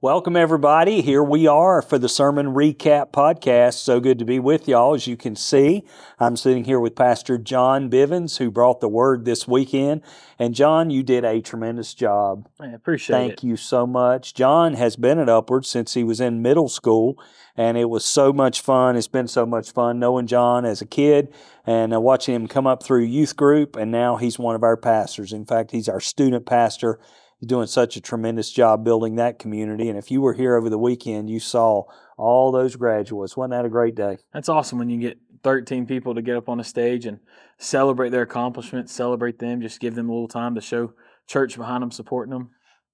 Welcome, 0.00 0.36
everybody. 0.36 1.00
Here 1.00 1.24
we 1.24 1.48
are 1.48 1.82
for 1.82 1.98
the 1.98 2.08
Sermon 2.08 2.54
Recap 2.54 3.10
Podcast. 3.10 3.80
So 3.80 3.98
good 3.98 4.20
to 4.20 4.24
be 4.24 4.38
with 4.38 4.68
y'all. 4.68 4.94
As 4.94 5.08
you 5.08 5.16
can 5.16 5.34
see, 5.34 5.82
I'm 6.20 6.36
sitting 6.36 6.62
here 6.62 6.78
with 6.78 6.94
Pastor 6.94 7.36
John 7.36 7.90
Bivens, 7.90 8.38
who 8.38 8.48
brought 8.52 8.80
the 8.80 8.88
word 8.88 9.24
this 9.24 9.48
weekend. 9.48 10.02
And 10.38 10.54
John, 10.54 10.90
you 10.90 11.02
did 11.02 11.24
a 11.24 11.40
tremendous 11.40 11.94
job. 11.94 12.48
I 12.60 12.68
appreciate 12.68 13.16
Thank 13.16 13.32
it. 13.32 13.40
Thank 13.40 13.50
you 13.50 13.56
so 13.56 13.88
much. 13.88 14.34
John 14.34 14.74
has 14.74 14.94
been 14.94 15.18
at 15.18 15.28
Upward 15.28 15.66
since 15.66 15.94
he 15.94 16.04
was 16.04 16.20
in 16.20 16.42
middle 16.42 16.68
school, 16.68 17.20
and 17.56 17.76
it 17.76 17.90
was 17.90 18.04
so 18.04 18.32
much 18.32 18.60
fun. 18.60 18.94
It's 18.94 19.08
been 19.08 19.26
so 19.26 19.44
much 19.46 19.72
fun 19.72 19.98
knowing 19.98 20.28
John 20.28 20.64
as 20.64 20.80
a 20.80 20.86
kid 20.86 21.34
and 21.66 21.92
uh, 21.92 22.00
watching 22.00 22.36
him 22.36 22.46
come 22.46 22.68
up 22.68 22.84
through 22.84 23.02
youth 23.02 23.34
group, 23.34 23.74
and 23.74 23.90
now 23.90 24.14
he's 24.14 24.38
one 24.38 24.54
of 24.54 24.62
our 24.62 24.76
pastors. 24.76 25.32
In 25.32 25.44
fact, 25.44 25.72
he's 25.72 25.88
our 25.88 26.00
student 26.00 26.46
pastor. 26.46 27.00
He's 27.38 27.48
doing 27.48 27.66
such 27.68 27.96
a 27.96 28.00
tremendous 28.00 28.50
job 28.50 28.84
building 28.84 29.16
that 29.16 29.38
community. 29.38 29.88
And 29.88 29.98
if 29.98 30.10
you 30.10 30.20
were 30.20 30.34
here 30.34 30.56
over 30.56 30.68
the 30.68 30.78
weekend, 30.78 31.30
you 31.30 31.38
saw 31.38 31.84
all 32.16 32.50
those 32.50 32.76
graduates. 32.76 33.36
Wasn't 33.36 33.52
that 33.52 33.64
a 33.64 33.68
great 33.68 33.94
day? 33.94 34.18
That's 34.32 34.48
awesome 34.48 34.78
when 34.78 34.90
you 34.90 34.98
get 34.98 35.18
13 35.44 35.86
people 35.86 36.14
to 36.14 36.22
get 36.22 36.36
up 36.36 36.48
on 36.48 36.58
a 36.58 36.64
stage 36.64 37.06
and 37.06 37.20
celebrate 37.58 38.10
their 38.10 38.22
accomplishments, 38.22 38.92
celebrate 38.92 39.38
them, 39.38 39.60
just 39.60 39.80
give 39.80 39.94
them 39.94 40.08
a 40.08 40.12
little 40.12 40.28
time 40.28 40.54
to 40.56 40.60
show 40.60 40.92
church 41.28 41.56
behind 41.56 41.82
them, 41.82 41.92
supporting 41.92 42.32
them. 42.32 42.50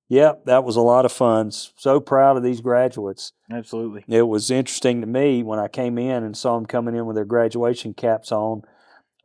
Yep, 0.09 0.45
that 0.45 0.65
was 0.65 0.77
a 0.77 0.83
lot 0.83 1.07
of 1.07 1.13
fun. 1.13 1.51
So 1.51 1.99
proud 1.99 2.37
of 2.37 2.43
these 2.43 2.61
graduates. 2.61 3.33
Absolutely. 3.51 4.05
It 4.07 4.29
was 4.29 4.51
interesting 4.51 5.01
to 5.01 5.07
me 5.07 5.43
when 5.43 5.59
I 5.59 5.69
came 5.69 5.97
in 5.97 6.23
and 6.23 6.37
saw 6.37 6.57
them 6.57 6.67
coming 6.67 6.95
in 6.95 7.07
with 7.07 7.17
their 7.17 7.25
graduation 7.25 7.95
caps 7.95 8.31
on. 8.31 8.63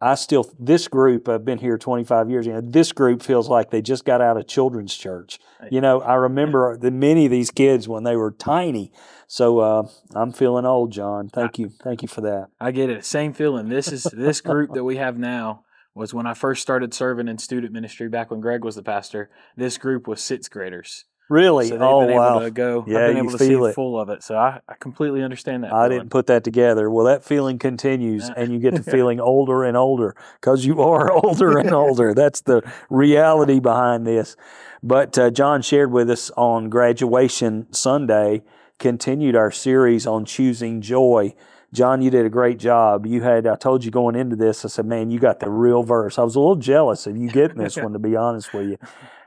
I 0.01 0.15
still, 0.15 0.49
this 0.57 0.87
group, 0.87 1.27
I've 1.27 1.43
been 1.43 1.57
here 1.57 1.77
25 1.77 2.29
years, 2.29 2.45
you 2.45 2.53
know, 2.53 2.61
this 2.61 2.93
group 2.93 3.21
feels 3.21 3.49
like 3.49 3.69
they 3.69 3.81
just 3.81 4.05
got 4.05 4.21
out 4.21 4.37
of 4.37 4.47
children's 4.47 4.95
church. 4.95 5.39
You 5.69 5.81
know, 5.81 5.99
I 6.01 6.13
remember 6.13 6.77
the 6.77 6.89
many 6.89 7.25
of 7.25 7.31
these 7.31 7.51
kids 7.51 7.87
when 7.87 8.03
they 8.03 8.15
were 8.15 8.31
tiny. 8.31 8.93
So 9.27 9.59
uh, 9.59 9.87
I'm 10.15 10.31
feeling 10.31 10.65
old, 10.65 10.91
John. 10.91 11.27
Thank 11.27 11.59
you. 11.59 11.69
Thank 11.83 12.01
you 12.01 12.07
for 12.07 12.21
that. 12.21 12.47
I 12.61 12.71
get 12.71 12.89
it. 12.89 13.03
Same 13.03 13.33
feeling. 13.33 13.67
This 13.67 13.91
is 13.91 14.03
this 14.03 14.39
group 14.39 14.73
that 14.73 14.85
we 14.85 14.95
have 14.95 15.17
now 15.17 15.65
was 15.93 16.13
when 16.13 16.25
I 16.25 16.33
first 16.33 16.61
started 16.61 16.93
serving 16.93 17.27
in 17.27 17.37
student 17.37 17.73
ministry 17.73 18.07
back 18.07 18.31
when 18.31 18.39
Greg 18.39 18.63
was 18.63 18.75
the 18.75 18.83
pastor. 18.83 19.29
This 19.57 19.77
group 19.77 20.07
was 20.07 20.21
sixth 20.21 20.49
graders. 20.49 21.05
Really? 21.29 21.67
So 21.67 21.75
they've 21.75 21.81
oh, 21.83 22.07
been 22.07 22.15
wow. 22.15 22.31
able 22.31 22.39
to 22.41 22.51
go. 22.51 22.83
Yeah, 22.87 22.99
I've 22.99 23.07
been 23.09 23.17
you 23.17 23.23
able 23.23 23.31
to 23.33 23.37
see 23.37 23.47
feel 23.49 23.65
it. 23.65 23.75
full 23.75 23.99
of 23.99 24.09
it. 24.09 24.23
So 24.23 24.35
I, 24.35 24.61
I 24.67 24.73
completely 24.79 25.21
understand 25.21 25.63
that. 25.63 25.71
I 25.71 25.83
feeling. 25.85 25.99
didn't 25.99 26.09
put 26.09 26.25
that 26.27 26.43
together. 26.43 26.89
Well, 26.89 27.05
that 27.05 27.23
feeling 27.23 27.59
continues, 27.59 28.27
Yeah. 28.27 28.33
and 28.35 28.51
you 28.51 28.59
get 28.59 28.75
to 28.75 28.83
feeling 28.91 29.19
older 29.19 29.63
and 29.63 29.77
older 29.77 30.15
because 30.41 30.65
you 30.65 30.81
are 30.81 31.11
older 31.23 31.59
and 31.59 31.71
older. 31.73 32.15
That's 32.15 32.41
the 32.41 32.63
reality 32.89 33.59
behind 33.59 34.07
this. 34.07 34.35
But 34.81 35.17
uh, 35.19 35.29
John 35.29 35.61
shared 35.61 35.91
with 35.91 36.09
us 36.09 36.31
on 36.31 36.69
graduation 36.69 37.71
Sunday, 37.71 38.41
continued 38.79 39.35
our 39.35 39.51
series 39.51 40.07
on 40.07 40.25
choosing 40.25 40.81
joy. 40.81 41.35
John, 41.71 42.01
you 42.01 42.09
did 42.09 42.25
a 42.25 42.29
great 42.29 42.57
job. 42.57 43.05
You 43.05 43.21
had, 43.21 43.45
I 43.45 43.55
told 43.55 43.85
you 43.85 43.91
going 43.91 44.15
into 44.15 44.35
this, 44.35 44.65
I 44.65 44.69
said, 44.69 44.87
man, 44.87 45.11
you 45.11 45.19
got 45.19 45.39
the 45.39 45.51
real 45.51 45.83
verse. 45.83 46.17
I 46.17 46.23
was 46.23 46.35
a 46.35 46.39
little 46.39 46.55
jealous 46.55 47.05
of 47.05 47.15
you 47.15 47.29
getting 47.29 47.57
this 47.57 47.77
one, 47.77 47.93
to 47.93 47.99
be 47.99 48.15
honest 48.15 48.51
with 48.53 48.69
you. 48.69 48.77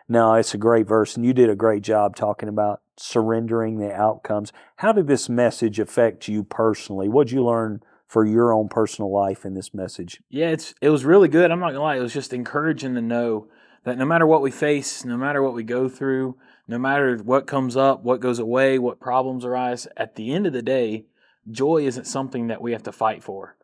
No, 0.09 0.35
it's 0.35 0.55
a 0.55 0.59
great 0.59 0.87
verse, 0.87 1.17
and 1.17 1.25
you 1.25 1.33
did 1.33 1.51
a 1.51 1.57
great 1.57 1.83
job 1.83 2.17
talking 2.17 2.49
about 2.49 2.81
surrendering 2.97 3.79
the 3.79 3.93
outcomes. 3.93 4.53
How 4.77 4.93
did 4.93 5.07
this 5.07 5.29
message 5.29 5.79
affect 5.79 6.29
you 6.29 6.45
personally? 6.45 7.09
What 7.09 7.29
did 7.29 7.35
you 7.35 7.45
learn 7.45 7.83
for 8.07 8.27
your 8.27 8.53
own 8.53 8.69
personal 8.69 9.11
life 9.13 9.45
in 9.45 9.55
this 9.55 9.73
message? 9.73 10.21
Yeah, 10.29 10.49
it's 10.49 10.75
it 10.83 10.91
was 10.91 11.05
really 11.05 11.29
good. 11.29 11.51
I'm 11.51 11.61
not 11.61 11.69
gonna 11.69 11.83
lie, 11.83 11.97
it 11.97 12.03
was 12.03 12.13
just 12.13 12.33
encouraging 12.33 12.95
to 12.95 13.01
know 13.01 13.49
that 13.85 13.99
no 13.99 14.05
matter 14.05 14.27
what 14.27 14.43
we 14.43 14.51
face, 14.51 15.05
no 15.05 15.17
matter 15.17 15.43
what 15.43 15.55
we 15.55 15.65
go 15.65 15.89
through, 15.89 16.37
no 16.69 16.79
matter 16.79 17.17
what 17.17 17.47
comes 17.47 17.77
up, 17.77 18.03
what 18.05 18.21
goes 18.21 18.39
away, 18.39 18.79
what 18.79 19.01
problems 19.01 19.45
arise, 19.45 19.89
at 19.97 20.15
the 20.15 20.33
end 20.33 20.47
of 20.47 20.53
the 20.53 20.63
day, 20.63 21.07
joy 21.51 21.87
isn't 21.87 22.07
something 22.07 22.47
that 22.47 22.63
we 22.63 22.73
have 22.73 22.83
to 22.85 22.93
fight 22.93 23.25
for. 23.25 23.57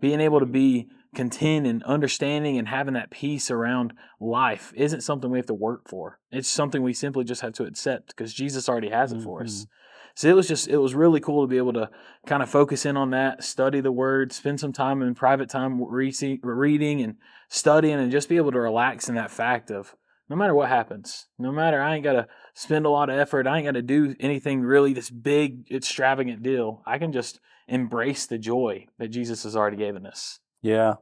Being 0.00 0.20
able 0.20 0.40
to 0.40 0.46
be 0.46 0.88
content 1.14 1.66
and 1.66 1.82
understanding 1.84 2.58
and 2.58 2.68
having 2.68 2.94
that 2.94 3.10
peace 3.10 3.50
around 3.50 3.92
life 4.20 4.72
isn't 4.74 5.02
something 5.02 5.30
we 5.30 5.38
have 5.38 5.46
to 5.46 5.54
work 5.54 5.88
for. 5.88 6.18
It's 6.30 6.48
something 6.48 6.82
we 6.82 6.94
simply 6.94 7.24
just 7.24 7.42
have 7.42 7.52
to 7.54 7.64
accept 7.64 8.08
because 8.08 8.32
Jesus 8.32 8.68
already 8.68 8.90
has 8.90 9.12
it 9.12 9.22
for 9.22 9.42
us. 9.42 9.52
Mm-hmm. 9.52 9.70
So 10.14 10.28
it 10.28 10.36
was 10.36 10.48
just 10.48 10.68
it 10.68 10.76
was 10.76 10.94
really 10.94 11.20
cool 11.20 11.42
to 11.42 11.50
be 11.50 11.56
able 11.56 11.72
to 11.74 11.90
kind 12.26 12.42
of 12.42 12.50
focus 12.50 12.84
in 12.84 12.96
on 12.96 13.10
that, 13.10 13.42
study 13.42 13.80
the 13.80 13.92
word, 13.92 14.32
spend 14.32 14.60
some 14.60 14.72
time 14.72 15.02
in 15.02 15.14
private 15.14 15.48
time 15.48 15.82
re- 15.82 16.12
reading 16.42 17.00
and 17.00 17.16
studying, 17.48 17.98
and 17.98 18.12
just 18.12 18.28
be 18.28 18.36
able 18.36 18.52
to 18.52 18.60
relax 18.60 19.08
in 19.08 19.14
that 19.14 19.30
fact 19.30 19.70
of 19.70 19.94
no 20.28 20.36
matter 20.36 20.54
what 20.54 20.68
happens, 20.68 21.26
no 21.38 21.50
matter 21.50 21.80
I 21.80 21.94
ain't 21.94 22.04
got 22.04 22.12
to 22.12 22.26
spend 22.54 22.86
a 22.86 22.90
lot 22.90 23.10
of 23.10 23.18
effort, 23.18 23.46
I 23.46 23.58
ain't 23.58 23.66
got 23.66 23.72
to 23.72 23.82
do 23.82 24.14
anything 24.20 24.60
really 24.60 24.92
this 24.92 25.10
big 25.10 25.70
extravagant 25.70 26.42
deal. 26.42 26.82
I 26.86 26.98
can 26.98 27.12
just 27.12 27.40
embrace 27.68 28.26
the 28.26 28.38
joy 28.38 28.86
that 28.98 29.08
Jesus 29.08 29.44
has 29.44 29.56
already 29.56 29.78
given 29.78 30.06
us. 30.06 30.40
Yeah. 30.62 30.94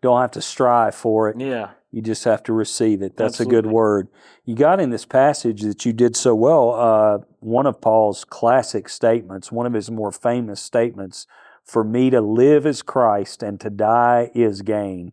Don't 0.00 0.20
have 0.20 0.30
to 0.32 0.40
strive 0.42 0.94
for 0.94 1.28
it. 1.28 1.40
Yeah, 1.40 1.70
You 1.90 2.02
just 2.02 2.22
have 2.24 2.42
to 2.44 2.52
receive 2.52 3.02
it. 3.02 3.16
That's 3.16 3.40
a 3.40 3.44
good 3.46 3.66
word. 3.66 4.06
You 4.44 4.54
got 4.54 4.78
in 4.80 4.90
this 4.90 5.04
passage 5.04 5.62
that 5.62 5.84
you 5.84 5.92
did 5.92 6.14
so 6.14 6.34
well, 6.36 6.70
uh, 6.74 7.18
one 7.40 7.66
of 7.66 7.80
Paul's 7.80 8.24
classic 8.24 8.88
statements, 8.88 9.50
one 9.50 9.66
of 9.66 9.72
his 9.72 9.90
more 9.90 10.12
famous 10.12 10.60
statements 10.62 11.26
for 11.64 11.82
me 11.82 12.10
to 12.10 12.20
live 12.20 12.64
is 12.64 12.80
Christ 12.82 13.42
and 13.42 13.58
to 13.60 13.70
die 13.70 14.30
is 14.34 14.62
gain. 14.62 15.12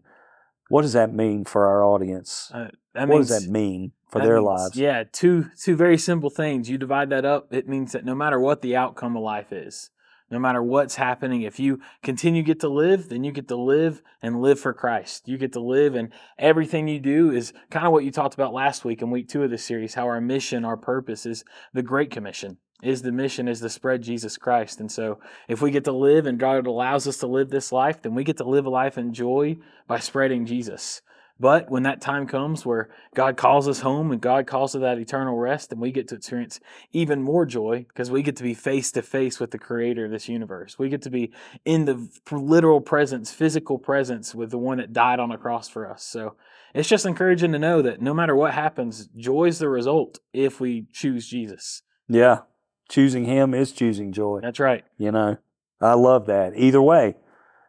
What 0.69 0.83
does 0.83 0.93
that 0.93 1.13
mean 1.13 1.45
for 1.45 1.65
our 1.67 1.83
audience? 1.83 2.51
uh, 2.53 2.67
what 2.93 3.09
means 3.09 3.27
does 3.29 3.45
that 3.45 3.51
mean 3.51 3.91
for 4.09 4.19
That 4.19 4.25
their 4.25 4.35
means- 4.37 4.45
lives? 4.45 4.75
Yeah, 4.77 5.03
two 5.11 5.47
two 5.59 5.75
very 5.75 5.97
simple 5.97 6.29
things. 6.29 6.69
You 6.69 6.77
divide 6.77 7.09
that 7.09 7.25
up, 7.25 7.51
it 7.51 7.67
means 7.67 7.91
that 7.93 8.05
no 8.05 8.13
matter 8.15 8.39
what 8.39 8.61
the 8.61 8.75
outcome 8.75 9.17
of 9.17 9.23
life 9.23 9.51
is, 9.51 9.89
no 10.29 10.39
matter 10.39 10.61
what's 10.61 10.95
happening, 10.95 11.43
if 11.43 11.59
you 11.59 11.79
continue 12.01 12.43
get 12.43 12.59
to 12.61 12.69
live, 12.69 13.09
then 13.09 13.23
you 13.23 13.31
get 13.31 13.47
to 13.49 13.55
live 13.55 14.01
and 14.21 14.41
live 14.41 14.59
for 14.59 14.73
Christ. 14.73 15.27
You 15.27 15.37
get 15.37 15.53
to 15.53 15.59
live 15.59 15.95
and 15.95 16.11
everything 16.37 16.87
you 16.87 16.99
do 16.99 17.31
is 17.31 17.53
kind 17.69 17.85
of 17.85 17.91
what 17.91 18.03
you 18.03 18.11
talked 18.11 18.33
about 18.33 18.53
last 18.53 18.83
week 18.83 19.01
in 19.01 19.11
week 19.11 19.29
2 19.29 19.43
of 19.43 19.51
this 19.51 19.63
series, 19.63 19.93
how 19.93 20.05
our 20.05 20.21
mission, 20.21 20.65
our 20.65 20.77
purpose 20.77 21.25
is 21.25 21.43
the 21.73 21.83
great 21.83 22.09
commission. 22.09 22.57
Is 22.83 23.01
the 23.01 23.11
mission 23.11 23.47
is 23.47 23.61
to 23.61 23.69
spread 23.69 24.01
Jesus 24.01 24.37
Christ. 24.37 24.79
And 24.79 24.91
so 24.91 25.19
if 25.47 25.61
we 25.61 25.71
get 25.71 25.85
to 25.85 25.91
live 25.91 26.25
and 26.25 26.37
God 26.37 26.67
allows 26.67 27.07
us 27.07 27.17
to 27.19 27.27
live 27.27 27.49
this 27.49 27.71
life, 27.71 28.01
then 28.01 28.13
we 28.13 28.23
get 28.23 28.37
to 28.37 28.43
live 28.43 28.65
a 28.65 28.69
life 28.69 28.97
in 28.97 29.13
joy 29.13 29.57
by 29.87 29.99
spreading 29.99 30.45
Jesus. 30.45 31.01
But 31.39 31.69
when 31.69 31.83
that 31.83 31.99
time 31.99 32.27
comes 32.27 32.65
where 32.65 32.89
God 33.13 33.35
calls 33.35 33.67
us 33.67 33.81
home 33.81 34.11
and 34.11 34.21
God 34.21 34.47
calls 34.47 34.71
to 34.71 34.79
that 34.79 34.97
eternal 34.97 35.37
rest, 35.37 35.71
and 35.71 35.81
we 35.81 35.91
get 35.91 36.07
to 36.09 36.15
experience 36.15 36.61
even 36.93 37.21
more 37.21 37.45
joy 37.45 37.85
because 37.89 38.09
we 38.09 38.21
get 38.21 38.37
to 38.37 38.43
be 38.43 38.53
face 38.53 38.91
to 38.93 39.01
face 39.01 39.39
with 39.39 39.51
the 39.51 39.59
creator 39.59 40.05
of 40.05 40.11
this 40.11 40.29
universe. 40.29 40.79
We 40.79 40.87
get 40.87 41.01
to 41.01 41.09
be 41.09 41.33
in 41.65 41.85
the 41.85 42.07
literal 42.31 42.79
presence, 42.79 43.31
physical 43.31 43.77
presence 43.77 44.33
with 44.33 44.51
the 44.51 44.57
one 44.57 44.77
that 44.77 44.93
died 44.93 45.19
on 45.19 45.31
a 45.31 45.37
cross 45.37 45.67
for 45.67 45.89
us. 45.89 46.03
So 46.03 46.35
it's 46.73 46.87
just 46.87 47.05
encouraging 47.05 47.51
to 47.51 47.59
know 47.59 47.81
that 47.81 48.01
no 48.01 48.13
matter 48.13 48.35
what 48.35 48.53
happens, 48.53 49.07
joy 49.17 49.45
is 49.45 49.59
the 49.59 49.69
result 49.69 50.19
if 50.31 50.61
we 50.61 50.85
choose 50.93 51.27
Jesus. 51.27 51.81
Yeah. 52.07 52.39
Choosing 52.87 53.25
Him 53.25 53.53
is 53.53 53.71
choosing 53.71 54.13
joy. 54.13 54.39
That's 54.41 54.59
right. 54.59 54.85
You 54.97 55.11
know, 55.11 55.37
I 55.81 55.95
love 55.95 56.27
that. 56.27 56.53
Either 56.55 56.81
way. 56.81 57.15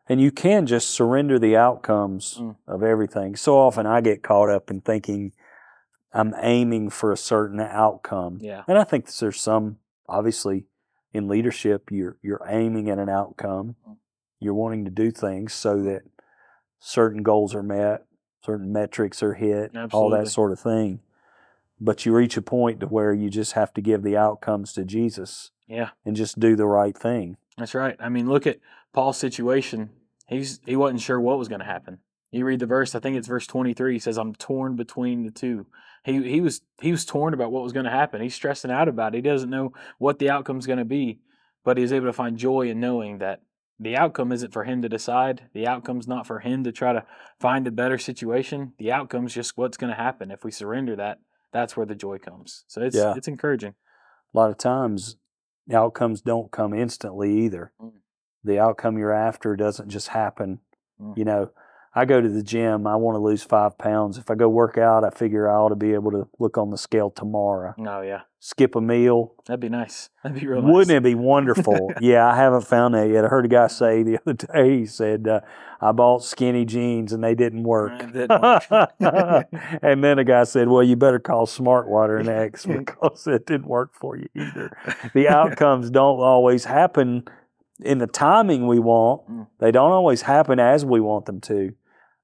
And 0.09 0.21
you 0.21 0.31
can 0.31 0.67
just 0.67 0.91
surrender 0.91 1.39
the 1.39 1.57
outcomes 1.57 2.37
Mm. 2.39 2.57
of 2.67 2.83
everything. 2.83 3.35
So 3.37 3.59
often 3.59 3.87
I 3.87 4.01
get 4.01 4.23
caught 4.23 4.49
up 4.51 4.71
in 4.71 4.81
thinking 4.81 5.33
I'm 6.13 6.35
aiming 6.41 6.91
for 6.91 7.13
a 7.13 7.17
certain 7.17 7.61
outcome. 7.61 8.39
Yeah. 8.41 8.63
And 8.69 8.79
I 8.79 8.85
think 8.85 9.13
there's 9.17 9.41
some, 9.41 9.79
obviously, 10.09 10.67
in 11.13 11.29
leadership, 11.29 11.91
you're, 11.91 12.17
you're 12.23 12.41
aiming 12.47 12.89
at 12.89 12.99
an 12.99 13.09
outcome. 13.09 13.77
Mm. 13.89 13.97
You're 14.39 14.55
wanting 14.55 14.85
to 14.85 14.91
do 14.91 15.11
things 15.11 15.53
so 15.53 15.83
that 15.83 16.03
certain 16.79 17.23
goals 17.23 17.55
are 17.55 17.63
met, 17.63 18.05
certain 18.45 18.73
metrics 18.73 19.23
are 19.23 19.35
hit, 19.35 19.73
all 19.93 20.11
that 20.11 20.29
sort 20.29 20.53
of 20.53 20.61
thing. 20.61 21.01
But 21.81 22.07
you 22.07 22.15
reach 22.15 22.37
a 22.37 22.43
point 22.43 22.81
to 22.81 22.87
where 22.87 23.13
you 23.13 23.29
just 23.29 23.53
have 23.53 23.75
to 23.75 23.81
give 23.81 24.03
the 24.03 24.17
outcomes 24.17 24.73
to 24.75 24.85
Jesus 24.85 25.51
Yeah. 25.69 25.91
and 26.05 26.15
just 26.17 26.39
do 26.39 26.57
the 26.57 26.67
right 26.67 26.97
thing. 26.97 27.37
That's 27.59 27.75
right. 27.75 27.97
I 27.99 28.09
mean, 28.09 28.29
look 28.29 28.47
at 28.47 28.59
Paul's 28.93 29.17
situation. 29.19 29.91
He's 30.29 30.61
he 30.67 30.77
wasn't 30.77 31.01
sure 31.01 31.21
what 31.21 31.39
was 31.39 31.49
going 31.49 31.61
to 31.61 31.65
happen. 31.67 31.99
You 32.31 32.45
read 32.45 32.59
the 32.61 32.67
verse. 32.67 32.95
I 32.95 33.01
think 33.01 33.17
it's 33.17 33.29
verse 33.29 33.47
twenty 33.47 33.73
three. 33.73 33.95
He 33.95 33.99
says, 33.99 34.19
"I'm 34.19 34.35
torn 34.35 34.77
between 34.77 35.25
the 35.25 35.31
two. 35.31 35.67
He 36.05 36.23
he 36.23 36.41
was 36.41 36.61
he 36.81 36.91
was 36.91 37.05
torn 37.05 37.33
about 37.35 37.51
what 37.53 37.63
was 37.63 37.73
going 37.73 37.85
to 37.87 37.91
happen. 37.91 38.21
He's 38.21 38.35
stressing 38.35 38.71
out 38.71 38.89
about 38.89 39.15
it. 39.15 39.19
He 39.19 39.23
doesn't 39.23 39.51
know 39.51 39.73
what 39.99 40.19
the 40.19 40.31
outcome's 40.31 40.67
going 40.67 40.79
to 40.79 40.85
be, 40.85 41.21
but 41.65 41.79
he's 41.79 41.93
able 41.93 42.07
to 42.07 42.13
find 42.13 42.37
joy 42.37 42.69
in 42.69 42.81
knowing 42.81 43.19
that 43.19 43.43
the 43.79 43.97
outcome 43.97 44.33
isn't 44.33 44.53
for 44.53 44.65
him 44.65 44.83
to 44.83 44.89
decide. 44.89 45.49
The 45.55 45.67
outcome's 45.67 46.09
not 46.09 46.27
for 46.27 46.41
him 46.41 46.65
to 46.65 46.73
try 46.73 46.93
to 46.93 47.05
find 47.41 47.67
a 47.67 47.71
better 47.71 47.99
situation. 47.99 48.73
The 48.79 48.93
outcome's 48.93 49.35
just 49.35 49.57
what's 49.57 49.77
going 49.77 49.91
to 49.91 49.97
happen. 50.03 50.31
If 50.31 50.45
we 50.45 50.51
surrender 50.51 50.97
that, 50.97 51.19
that's 51.53 51.77
where 51.77 51.87
the 51.87 51.95
joy 51.95 52.19
comes. 52.19 52.65
So 52.69 52.83
it's 52.83 52.97
Yeah. 52.97 53.15
it's 53.17 53.29
encouraging. 53.29 53.75
A 54.35 54.39
lot 54.39 54.51
of 54.51 54.59
times, 54.59 55.17
outcomes 55.73 56.21
don't 56.21 56.51
come 56.51 56.75
instantly 56.75 57.45
either. 57.45 57.73
Mm. 57.81 57.93
The 58.45 58.59
outcome 58.59 58.99
you're 58.99 59.13
after 59.13 59.57
doesn't 59.57 59.89
just 59.89 60.09
happen. 60.09 60.61
Mm. 61.01 61.17
You 61.17 61.25
know, 61.25 61.51
I 61.97 62.05
go 62.05 62.21
to 62.21 62.29
the 62.29 62.43
gym. 62.43 62.87
I 62.87 62.95
want 62.97 63.15
to 63.15 63.21
lose 63.21 63.43
five 63.43 63.79
pounds. 63.79 64.19
If 64.19 64.31
I 64.31 64.35
go 64.35 64.51
work 64.51 64.77
out, 64.77 65.03
I 65.03 65.09
figure 65.09 65.49
I 65.51 65.55
ought 65.55 65.71
to 65.71 65.77
be 65.77 65.95
able 65.95 66.11
to 66.11 66.29
look 66.39 66.59
on 66.59 66.71
the 66.71 66.77
scale 66.77 67.11
tomorrow. 67.11 67.75
Oh 67.79 68.03
yeah, 68.03 68.21
Skip 68.39 68.77
a 68.77 68.83
meal. 68.83 69.33
that'd 69.47 69.61
be 69.61 69.71
nice. 69.71 70.11
That'd 70.23 70.39
be 70.39 70.47
real. 70.47 70.61
Wouldn't 70.61 70.91
it 70.95 71.03
be 71.03 71.15
wonderful? 71.15 71.95
yeah, 72.03 72.31
I 72.31 72.37
haven't 72.37 72.67
found 72.67 72.95
that 72.95 73.09
yet. 73.09 73.25
I 73.25 73.29
heard 73.29 73.47
a 73.47 73.49
guy 73.49 73.69
say 73.69 74.03
the 74.03 74.19
other 74.21 74.35
day. 74.35 74.81
He 74.81 74.87
said, 74.87 75.27
uh, 75.27 75.41
"I 75.81 75.93
bought 75.93 76.23
skinny 76.23 76.67
jeans 76.67 77.15
and 77.15 77.25
they 77.25 77.35
didn't 77.35 77.63
work." 77.63 77.99
Didn't 78.13 78.43
work. 78.43 78.65
and 79.83 80.05
then 80.05 80.19
a 80.19 80.25
guy 80.25 80.45
said, 80.45 80.69
"Well, 80.69 80.83
you 80.83 80.97
better 80.97 81.19
call 81.19 81.47
Smart 81.47 81.89
Water 81.89 82.19
and 82.19 82.29
X 82.47 82.67
because 82.67 83.27
it 83.27 83.47
didn't 83.47 83.69
work 83.69 83.95
for 83.95 84.19
you 84.19 84.29
either." 84.35 84.77
The 85.15 85.29
outcomes 85.29 85.89
don't 85.89 86.21
always 86.21 86.67
happen 86.67 87.25
in 87.81 87.99
the 87.99 88.07
timing 88.07 88.67
we 88.67 88.79
want. 88.79 89.31
Mm. 89.31 89.47
They 89.61 89.71
don't 89.71 89.93
always 89.93 90.23
happen 90.23 90.61
as 90.61 90.85
we 90.85 91.01
want 91.01 91.25
them 91.25 91.41
to. 91.43 91.73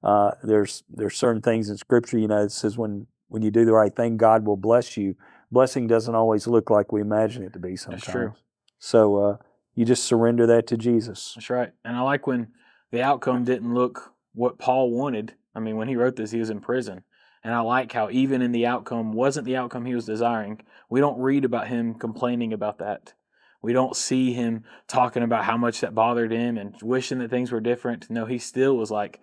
Uh, 0.02 0.32
there's 0.43 0.82
there's 0.90 1.16
certain 1.16 1.43
things 1.43 1.70
in 1.70 1.76
Scripture, 1.76 2.19
you 2.19 2.28
know, 2.28 2.43
it 2.43 2.52
says 2.52 2.76
when 2.76 3.06
when 3.28 3.43
you 3.43 3.50
do 3.50 3.64
the 3.64 3.72
right 3.72 3.94
thing, 3.94 4.16
God 4.16 4.44
will 4.44 4.56
bless 4.56 4.96
you. 4.96 5.16
Blessing 5.50 5.87
doesn't 5.87 6.14
always 6.14 6.46
look 6.46 6.70
like 6.70 6.93
we 6.93 7.00
imagine 7.00 7.43
it 7.43 7.52
to 7.52 7.58
be 7.58 7.76
sometimes. 7.76 8.04
true. 8.04 8.34
So 8.78 9.16
uh, 9.16 9.37
you 9.75 9.84
just 9.84 10.04
surrender 10.04 10.46
that 10.46 10.66
to 10.69 10.76
Jesus. 10.76 11.32
That's 11.34 11.50
right. 11.50 11.72
And 11.84 11.96
I 11.96 12.00
like 12.00 12.26
when 12.26 12.49
the 12.90 13.02
outcome 13.02 13.44
didn't 13.44 13.72
look 13.72 14.12
what 14.34 14.58
Paul 14.58 14.90
wanted. 14.90 15.34
I 15.54 15.60
mean, 15.60 15.76
when 15.76 15.88
he 15.88 15.96
wrote 15.96 16.16
this, 16.16 16.31
he 16.31 16.40
was 16.40 16.50
in 16.50 16.60
prison. 16.60 17.04
And 17.44 17.54
I 17.54 17.60
like 17.60 17.93
how 17.93 18.10
even 18.10 18.43
in 18.43 18.52
the 18.52 18.66
outcome 18.66 19.12
wasn't 19.12 19.46
the 19.46 19.56
outcome 19.56 19.84
he 19.84 19.94
was 19.94 20.06
desiring. 20.06 20.62
We 20.88 21.00
don't 21.00 21.20
read 21.20 21.44
about 21.44 21.69
him 21.69 21.94
complaining 21.94 22.52
about 22.52 22.78
that. 22.78 23.14
We 23.62 23.72
don't 23.72 23.96
see 23.96 24.32
him 24.32 24.64
talking 24.88 25.22
about 25.22 25.44
how 25.44 25.56
much 25.56 25.81
that 25.81 25.94
bothered 25.94 26.32
him 26.32 26.58
and 26.58 26.75
wishing 26.82 27.19
that 27.20 27.31
things 27.31 27.50
were 27.50 27.60
different. 27.60 28.10
No, 28.10 28.26
he 28.26 28.38
still 28.38 28.76
was 28.76 28.90
like, 28.90 29.20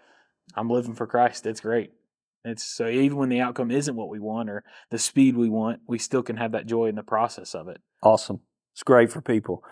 I'm 0.55 0.69
living 0.69 0.95
for 0.95 1.07
Christ. 1.07 1.45
It's 1.45 1.61
great. 1.61 1.91
It's 2.45 2.63
so 2.63 2.87
even 2.87 3.17
when 3.17 3.29
the 3.29 3.41
outcome 3.41 3.69
isn't 3.69 3.95
what 3.95 4.09
we 4.09 4.19
want 4.19 4.49
or 4.49 4.63
the 4.91 4.97
speed 4.97 5.35
we 5.35 5.49
want, 5.49 5.81
we 5.87 5.99
still 5.99 6.23
can 6.23 6.37
have 6.37 6.53
that 6.53 6.65
joy 6.65 6.85
in 6.85 6.95
the 6.95 7.03
process 7.03 7.53
of 7.53 7.67
it. 7.67 7.81
Awesome. 8.01 8.41
It's 8.73 8.83
great 8.83 9.11
for 9.11 9.21
people. 9.21 9.63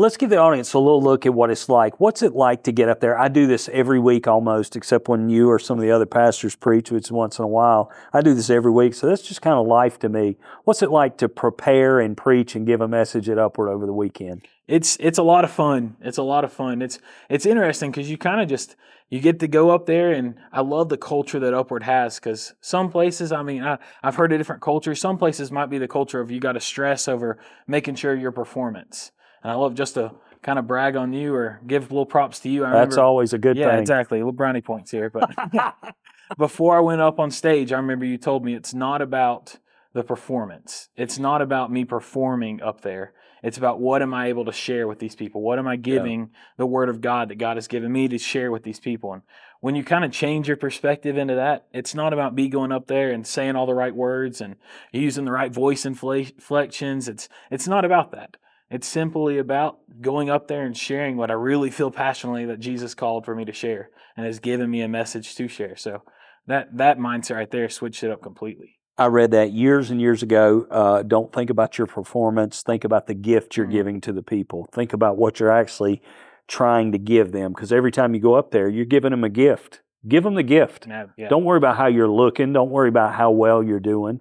Let's 0.00 0.16
give 0.16 0.30
the 0.30 0.38
audience 0.38 0.72
a 0.72 0.78
little 0.78 1.02
look 1.02 1.26
at 1.26 1.34
what 1.34 1.50
it's 1.50 1.68
like. 1.68 2.00
What's 2.00 2.22
it 2.22 2.34
like 2.34 2.62
to 2.62 2.72
get 2.72 2.88
up 2.88 3.00
there? 3.00 3.18
I 3.18 3.28
do 3.28 3.46
this 3.46 3.68
every 3.70 3.98
week 4.00 4.26
almost, 4.26 4.74
except 4.74 5.08
when 5.08 5.28
you 5.28 5.50
or 5.50 5.58
some 5.58 5.76
of 5.76 5.82
the 5.82 5.90
other 5.90 6.06
pastors 6.06 6.56
preach, 6.56 6.90
which 6.90 7.08
is 7.08 7.12
once 7.12 7.38
in 7.38 7.44
a 7.44 7.48
while. 7.48 7.92
I 8.14 8.22
do 8.22 8.32
this 8.32 8.48
every 8.48 8.70
week, 8.70 8.94
so 8.94 9.06
that's 9.06 9.20
just 9.20 9.42
kind 9.42 9.58
of 9.58 9.66
life 9.66 9.98
to 9.98 10.08
me. 10.08 10.38
What's 10.64 10.80
it 10.80 10.90
like 10.90 11.18
to 11.18 11.28
prepare 11.28 12.00
and 12.00 12.16
preach 12.16 12.56
and 12.56 12.66
give 12.66 12.80
a 12.80 12.88
message 12.88 13.28
at 13.28 13.36
Upward 13.36 13.68
over 13.68 13.84
the 13.84 13.92
weekend? 13.92 14.48
it's 14.66 14.96
it's 15.00 15.18
a 15.18 15.22
lot 15.22 15.44
of 15.44 15.50
fun. 15.50 15.96
It's 16.00 16.16
a 16.16 16.22
lot 16.22 16.44
of 16.44 16.52
fun. 16.52 16.80
It's 16.80 16.98
it's 17.28 17.44
interesting 17.44 17.90
because 17.90 18.10
you 18.10 18.16
kind 18.16 18.40
of 18.40 18.48
just 18.48 18.76
you 19.10 19.20
get 19.20 19.38
to 19.40 19.48
go 19.48 19.68
up 19.68 19.84
there, 19.84 20.12
and 20.12 20.36
I 20.50 20.62
love 20.62 20.88
the 20.88 20.96
culture 20.96 21.40
that 21.40 21.52
Upward 21.52 21.82
has. 21.82 22.18
Because 22.18 22.54
some 22.62 22.90
places, 22.90 23.32
I 23.32 23.42
mean, 23.42 23.62
I, 23.62 23.76
I've 24.02 24.14
heard 24.14 24.32
of 24.32 24.38
different 24.38 24.62
cultures. 24.62 24.98
Some 24.98 25.18
places 25.18 25.52
might 25.52 25.68
be 25.68 25.76
the 25.76 25.88
culture 25.88 26.20
of 26.20 26.30
you 26.30 26.40
got 26.40 26.52
to 26.52 26.60
stress 26.60 27.06
over 27.06 27.38
making 27.66 27.96
sure 27.96 28.14
your 28.14 28.32
performance. 28.32 29.10
And 29.42 29.52
I 29.52 29.54
love 29.54 29.74
just 29.74 29.94
to 29.94 30.12
kind 30.42 30.58
of 30.58 30.66
brag 30.66 30.96
on 30.96 31.12
you 31.12 31.34
or 31.34 31.60
give 31.66 31.90
little 31.90 32.06
props 32.06 32.40
to 32.40 32.48
you. 32.48 32.64
I 32.64 32.70
That's 32.70 32.96
remember, 32.96 33.02
always 33.02 33.32
a 33.32 33.38
good 33.38 33.56
yeah, 33.56 33.70
thing. 33.70 33.80
exactly. 33.80 34.18
Little 34.18 34.32
brownie 34.32 34.62
points 34.62 34.90
here, 34.90 35.10
but 35.10 35.30
before 36.38 36.76
I 36.76 36.80
went 36.80 37.00
up 37.00 37.18
on 37.18 37.30
stage, 37.30 37.72
I 37.72 37.76
remember 37.76 38.04
you 38.04 38.18
told 38.18 38.44
me 38.44 38.54
it's 38.54 38.74
not 38.74 39.02
about 39.02 39.56
the 39.92 40.04
performance. 40.04 40.88
It's 40.96 41.18
not 41.18 41.42
about 41.42 41.72
me 41.72 41.84
performing 41.84 42.62
up 42.62 42.82
there. 42.82 43.12
It's 43.42 43.58
about 43.58 43.80
what 43.80 44.02
am 44.02 44.12
I 44.12 44.28
able 44.28 44.44
to 44.44 44.52
share 44.52 44.86
with 44.86 44.98
these 44.98 45.14
people? 45.14 45.40
What 45.40 45.58
am 45.58 45.66
I 45.66 45.76
giving 45.76 46.30
the 46.58 46.66
word 46.66 46.88
of 46.88 47.00
God 47.00 47.28
that 47.30 47.38
God 47.38 47.56
has 47.56 47.68
given 47.68 47.90
me 47.90 48.06
to 48.08 48.18
share 48.18 48.50
with 48.50 48.62
these 48.62 48.78
people? 48.78 49.14
And 49.14 49.22
when 49.60 49.74
you 49.74 49.82
kind 49.82 50.04
of 50.04 50.12
change 50.12 50.46
your 50.46 50.58
perspective 50.58 51.16
into 51.16 51.34
that, 51.34 51.66
it's 51.72 51.94
not 51.94 52.12
about 52.12 52.34
me 52.34 52.48
going 52.48 52.70
up 52.70 52.86
there 52.86 53.10
and 53.10 53.26
saying 53.26 53.56
all 53.56 53.66
the 53.66 53.74
right 53.74 53.94
words 53.94 54.40
and 54.40 54.56
using 54.92 55.24
the 55.24 55.32
right 55.32 55.52
voice 55.52 55.86
inflections. 55.86 57.08
It's 57.08 57.28
it's 57.50 57.66
not 57.66 57.84
about 57.84 58.12
that. 58.12 58.36
It's 58.70 58.86
simply 58.86 59.38
about 59.38 59.78
going 60.00 60.30
up 60.30 60.46
there 60.46 60.62
and 60.64 60.76
sharing 60.76 61.16
what 61.16 61.30
I 61.30 61.34
really 61.34 61.70
feel 61.70 61.90
passionately 61.90 62.44
that 62.46 62.60
Jesus 62.60 62.94
called 62.94 63.24
for 63.24 63.34
me 63.34 63.44
to 63.44 63.52
share 63.52 63.90
and 64.16 64.24
has 64.24 64.38
given 64.38 64.70
me 64.70 64.80
a 64.82 64.88
message 64.88 65.34
to 65.34 65.48
share. 65.48 65.76
So 65.76 66.02
that 66.46 66.76
that 66.76 66.98
mindset 66.98 67.34
right 67.36 67.50
there 67.50 67.68
switched 67.68 68.04
it 68.04 68.10
up 68.10 68.22
completely. 68.22 68.76
I 68.96 69.06
read 69.06 69.32
that 69.32 69.52
years 69.52 69.90
and 69.90 70.00
years 70.00 70.22
ago. 70.22 70.66
Uh, 70.70 71.02
don't 71.02 71.32
think 71.32 71.50
about 71.50 71.78
your 71.78 71.86
performance. 71.86 72.62
Think 72.62 72.84
about 72.84 73.06
the 73.06 73.14
gift 73.14 73.56
you're 73.56 73.66
Mhm. 73.66 73.72
giving 73.72 74.00
to 74.02 74.12
the 74.12 74.22
people. 74.22 74.68
Think 74.72 74.92
about 74.92 75.16
what 75.16 75.40
you're 75.40 75.50
actually 75.50 76.02
trying 76.46 76.92
to 76.92 76.98
give 76.98 77.32
them. 77.32 77.52
Because 77.52 77.72
every 77.72 77.90
time 77.90 78.14
you 78.14 78.20
go 78.20 78.34
up 78.34 78.50
there, 78.50 78.68
you're 78.68 78.84
giving 78.84 79.10
them 79.10 79.24
a 79.24 79.28
gift. 79.30 79.80
Give 80.06 80.22
them 80.22 80.34
the 80.34 80.42
gift. 80.42 80.86
Yeah, 80.86 81.06
yeah. 81.16 81.28
Don't 81.28 81.44
worry 81.44 81.58
about 81.58 81.76
how 81.76 81.86
you're 81.86 82.08
looking. 82.08 82.52
Don't 82.52 82.70
worry 82.70 82.88
about 82.88 83.14
how 83.14 83.30
well 83.30 83.62
you're 83.62 83.80
doing. 83.80 84.20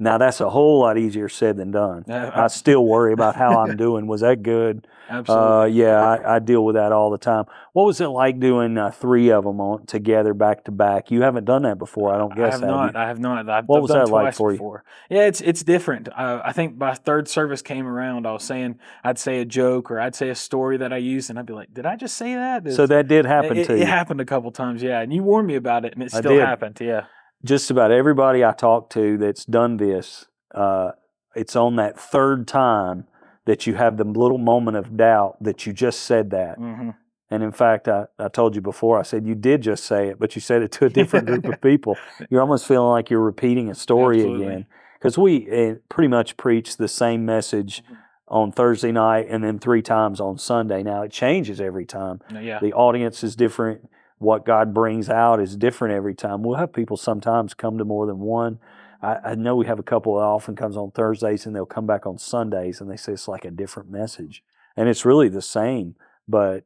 Now 0.00 0.16
that's 0.18 0.40
a 0.40 0.48
whole 0.48 0.80
lot 0.80 0.96
easier 0.96 1.28
said 1.28 1.58
than 1.58 1.70
done. 1.70 2.04
Uh, 2.08 2.30
I 2.34 2.46
still 2.48 2.84
worry 2.84 3.12
about 3.12 3.36
how 3.36 3.60
I'm 3.60 3.76
doing. 3.86 4.06
Was 4.06 4.22
that 4.22 4.42
good? 4.42 4.86
absolutely. 5.10 5.46
Uh, 5.46 5.64
yeah, 5.64 6.00
I, 6.02 6.36
I 6.36 6.38
deal 6.38 6.64
with 6.64 6.76
that 6.76 6.90
all 6.92 7.10
the 7.10 7.18
time. 7.18 7.44
What 7.72 7.84
was 7.84 8.00
it 8.00 8.06
like 8.06 8.40
doing 8.40 8.78
uh, 8.78 8.90
three 8.92 9.30
of 9.30 9.44
them 9.44 9.60
on 9.60 9.84
together 9.86 10.32
back 10.34 10.64
to 10.64 10.70
back? 10.70 11.10
You 11.10 11.22
haven't 11.22 11.44
done 11.44 11.62
that 11.62 11.78
before, 11.78 12.14
I 12.14 12.18
don't 12.18 12.32
I 12.32 12.36
guess. 12.36 12.52
have 12.52 12.60
have 12.60 12.70
not. 12.70 12.94
you? 12.94 12.98
I 13.00 13.06
have 13.08 13.18
not. 13.18 13.48
I've, 13.48 13.66
What 13.66 13.76
I've 13.76 13.82
was 13.82 13.90
done 13.90 14.04
that 14.06 14.10
like 14.10 14.22
twice 14.24 14.36
for 14.38 14.50
you? 14.52 14.56
before. 14.58 14.84
Yeah, 15.10 15.26
it's 15.26 15.40
it's 15.42 15.62
different. 15.62 16.08
Uh, 16.08 16.40
I 16.44 16.52
think 16.52 16.78
by 16.78 16.94
third 16.94 17.28
service 17.28 17.60
came 17.60 17.86
around, 17.86 18.26
I 18.26 18.32
was 18.32 18.42
saying 18.42 18.78
I'd 19.04 19.18
say 19.18 19.40
a 19.40 19.44
joke 19.44 19.90
or 19.90 20.00
I'd 20.00 20.14
say 20.14 20.30
a 20.30 20.34
story 20.34 20.78
that 20.78 20.92
I 20.92 20.96
used, 20.96 21.28
and 21.28 21.38
I'd 21.38 21.46
be 21.46 21.52
like, 21.52 21.74
"Did 21.74 21.84
I 21.84 21.96
just 21.96 22.16
say 22.16 22.34
that?" 22.36 22.72
So 22.72 22.86
that 22.86 23.06
did 23.06 23.26
happen 23.26 23.58
it, 23.58 23.66
to 23.66 23.74
it 23.74 23.76
you. 23.76 23.82
It 23.82 23.88
happened 23.88 24.20
a 24.20 24.24
couple 24.24 24.50
times, 24.50 24.82
yeah. 24.82 25.00
And 25.00 25.12
you 25.12 25.22
warned 25.22 25.46
me 25.48 25.56
about 25.56 25.84
it, 25.84 25.92
and 25.94 26.02
it 26.02 26.10
still 26.10 26.38
happened. 26.40 26.78
Yeah, 26.80 27.04
Just 27.44 27.70
about 27.70 27.90
everybody 27.90 28.44
I 28.44 28.52
talk 28.52 28.90
to 28.90 29.16
that's 29.16 29.44
done 29.44 29.78
this, 29.78 30.26
uh, 30.54 30.92
it's 31.34 31.56
on 31.56 31.76
that 31.76 31.98
third 31.98 32.46
time 32.46 33.06
that 33.46 33.66
you 33.66 33.74
have 33.74 33.96
the 33.96 34.04
little 34.04 34.38
moment 34.38 34.76
of 34.76 34.96
doubt 34.96 35.42
that 35.42 35.64
you 35.66 35.72
just 35.72 36.00
said 36.00 36.30
that. 36.30 36.58
hmm 36.58 36.90
And 37.30 37.42
in 37.42 37.52
fact, 37.52 37.88
I, 37.88 38.06
I 38.18 38.28
told 38.28 38.54
you 38.56 38.60
before, 38.60 38.98
I 38.98 39.02
said 39.02 39.26
you 39.26 39.34
did 39.34 39.62
just 39.62 39.84
say 39.84 40.08
it, 40.08 40.18
but 40.18 40.34
you 40.34 40.40
said 40.40 40.62
it 40.62 40.72
to 40.72 40.84
a 40.86 40.90
different 40.90 41.26
group 41.26 41.46
of 41.48 41.60
people. 41.70 41.96
You're 42.28 42.42
almost 42.42 42.66
feeling 42.66 42.90
like 42.90 43.08
you're 43.08 43.20
repeating 43.20 43.70
a 43.70 43.74
story 43.74 44.18
Absolutely. 44.18 44.46
again. 44.46 44.66
Because 44.98 45.16
we 45.16 45.50
uh, 45.50 45.74
pretty 45.88 46.08
much 46.08 46.36
preach 46.36 46.76
the 46.76 46.88
same 46.88 47.24
message 47.24 47.82
Mhm. 47.90 47.96
on 48.28 48.52
Thursday 48.52 48.92
night 48.92 49.26
and 49.30 49.42
then 49.42 49.58
three 49.58 49.80
times 49.82 50.20
on 50.20 50.36
Sunday. 50.36 50.82
Now, 50.82 51.02
it 51.02 51.10
changes 51.10 51.58
every 51.60 51.86
time. 51.86 52.20
yeah, 52.38 52.58
The 52.60 52.74
audience 52.74 53.24
is 53.24 53.34
different. 53.34 53.88
What 54.20 54.44
God 54.44 54.74
brings 54.74 55.08
out 55.08 55.40
is 55.40 55.56
different 55.56 55.94
every 55.94 56.14
time. 56.14 56.42
We'll 56.42 56.58
have 56.58 56.74
people 56.74 56.98
sometimes 56.98 57.54
come 57.54 57.78
to 57.78 57.86
more 57.86 58.04
than 58.06 58.20
one. 58.20 58.58
I, 59.00 59.16
I 59.24 59.34
know 59.34 59.56
we 59.56 59.64
have 59.64 59.78
a 59.78 59.82
couple 59.82 60.16
that 60.16 60.24
often 60.24 60.54
comes 60.54 60.76
on 60.76 60.90
Thursdays 60.90 61.46
and 61.46 61.56
they'll 61.56 61.64
come 61.64 61.86
back 61.86 62.06
on 62.06 62.18
Sundays 62.18 62.82
and 62.82 62.90
they 62.90 62.98
say 62.98 63.12
it's 63.12 63.28
like 63.28 63.46
a 63.46 63.50
different 63.50 63.90
message. 63.90 64.44
And 64.76 64.90
it's 64.90 65.06
really 65.06 65.30
the 65.30 65.40
same, 65.40 65.96
but 66.28 66.64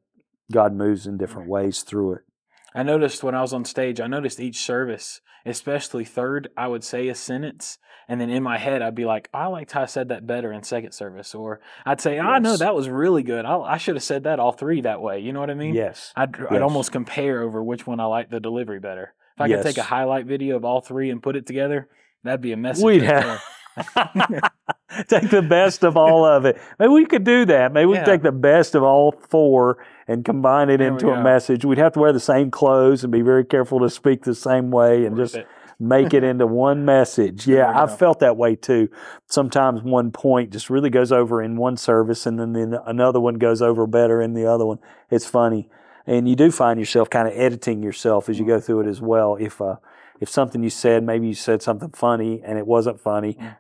God 0.50 0.74
moves 0.74 1.06
in 1.06 1.16
different 1.16 1.48
ways 1.48 1.82
through 1.82 2.14
it. 2.14 2.22
I 2.74 2.82
noticed 2.82 3.22
when 3.22 3.34
I 3.34 3.40
was 3.40 3.52
on 3.52 3.64
stage, 3.64 4.00
I 4.00 4.06
noticed 4.06 4.40
each 4.40 4.58
service, 4.58 5.20
especially 5.46 6.04
third, 6.04 6.48
I 6.56 6.66
would 6.66 6.82
say 6.84 7.08
a 7.08 7.14
sentence, 7.14 7.78
and 8.08 8.20
then 8.20 8.30
in 8.30 8.42
my 8.42 8.58
head, 8.58 8.82
I'd 8.82 8.94
be 8.94 9.04
like, 9.04 9.28
oh, 9.32 9.38
I 9.38 9.46
liked 9.46 9.72
how 9.72 9.82
I 9.82 9.86
said 9.86 10.08
that 10.08 10.26
better 10.26 10.52
in 10.52 10.62
second 10.62 10.92
service, 10.92 11.34
or 11.34 11.60
I'd 11.86 12.00
say, 12.00 12.18
ah, 12.18 12.32
I 12.32 12.38
know 12.40 12.50
Yes. 12.50 12.58
that 12.58 12.74
was 12.74 12.88
really 12.88 13.22
good. 13.22 13.44
I, 13.44 13.56
I 13.58 13.76
should 13.78 13.94
have 13.96 14.02
said 14.02 14.24
that 14.24 14.40
all 14.40 14.52
three 14.52 14.80
that 14.82 15.00
way. 15.00 15.20
You 15.20 15.32
know 15.32 15.40
what 15.40 15.50
I 15.50 15.54
mean? 15.54 15.74
yes. 15.74 16.12
I'd, 16.16 16.34
I'd 16.50 16.62
almost 16.62 16.92
compare 16.92 17.42
over 17.42 17.62
which 17.62 17.86
one 17.86 18.00
I 18.00 18.04
like 18.06 18.30
the 18.30 18.40
delivery 18.40 18.80
better. 18.80 19.14
If 19.36 19.40
I 19.40 19.48
could 19.48 19.62
take 19.62 19.78
a 19.78 19.82
highlight 19.82 20.26
video 20.26 20.56
of 20.56 20.64
all 20.64 20.80
three 20.80 21.10
and 21.10 21.22
put 21.22 21.36
it 21.36 21.46
together, 21.46 21.88
that'd 22.22 22.40
be 22.40 22.52
a 22.52 22.56
message. 22.56 22.84
We'd 22.84 23.02
right 23.02 23.40
have. 23.76 24.40
take 25.08 25.30
the 25.30 25.42
best 25.42 25.84
of 25.84 25.96
all 25.96 26.24
of 26.24 26.44
it. 26.44 26.60
Maybe 26.78 26.90
we 26.92 27.06
could 27.06 27.24
do 27.24 27.44
that. 27.46 27.72
Maybe 27.72 27.86
we 27.86 27.96
could 27.96 28.06
take 28.06 28.22
the 28.22 28.32
best 28.32 28.74
of 28.74 28.82
all 28.82 29.12
four 29.12 29.84
and 30.08 30.24
combine 30.24 30.70
it 30.70 30.78
There 30.78 30.88
into 30.88 31.10
a 31.10 31.22
message. 31.22 31.64
We'd 31.64 31.78
have 31.78 31.92
to 31.94 32.00
wear 32.00 32.12
the 32.12 32.20
same 32.20 32.50
clothes 32.50 33.02
and 33.04 33.12
be 33.12 33.22
very 33.22 33.44
careful 33.44 33.80
to 33.80 33.90
speak 33.90 34.22
the 34.22 34.34
same 34.34 34.70
way 34.70 35.04
and 35.04 35.16
Worth 35.16 35.32
just 35.32 35.36
it. 35.36 35.48
make 35.80 36.14
it 36.14 36.22
into 36.24 36.46
one 36.46 36.84
message. 36.84 37.46
Yeah, 37.54 37.70
I've 37.82 37.98
felt 37.98 38.20
that 38.20 38.36
way 38.36 38.56
too. 38.56 38.88
Sometimes 39.26 39.82
one 39.82 40.10
point 40.12 40.50
just 40.52 40.70
really 40.70 40.90
goes 40.90 41.10
over 41.12 41.42
in 41.42 41.56
one 41.56 41.76
service 41.76 42.26
and 42.26 42.38
then, 42.38 42.52
then 42.52 42.78
another 42.86 43.20
one 43.20 43.34
goes 43.34 43.60
over 43.62 43.86
better 43.86 44.20
in 44.22 44.34
the 44.34 44.46
other 44.46 44.64
one. 44.66 44.78
It's 45.10 45.26
funny. 45.26 45.68
And 46.06 46.28
you 46.28 46.36
do 46.36 46.50
find 46.50 46.78
yourself 46.78 47.08
kind 47.08 47.26
of 47.26 47.34
editing 47.34 47.82
yourself 47.82 48.28
as 48.28 48.38
you 48.38 48.46
go 48.46 48.60
through 48.60 48.80
it 48.80 48.86
as 48.86 49.00
well. 49.00 49.36
If 49.40 49.60
uh, 49.60 49.76
if 50.20 50.28
something 50.28 50.62
you 50.62 50.70
said, 50.70 51.02
maybe 51.02 51.26
you 51.26 51.34
said 51.34 51.62
something 51.62 51.90
funny 51.90 52.42
and 52.44 52.58
it 52.58 52.66
wasn't 52.66 53.00
funny, 53.00 53.34
Mm. 53.34 53.56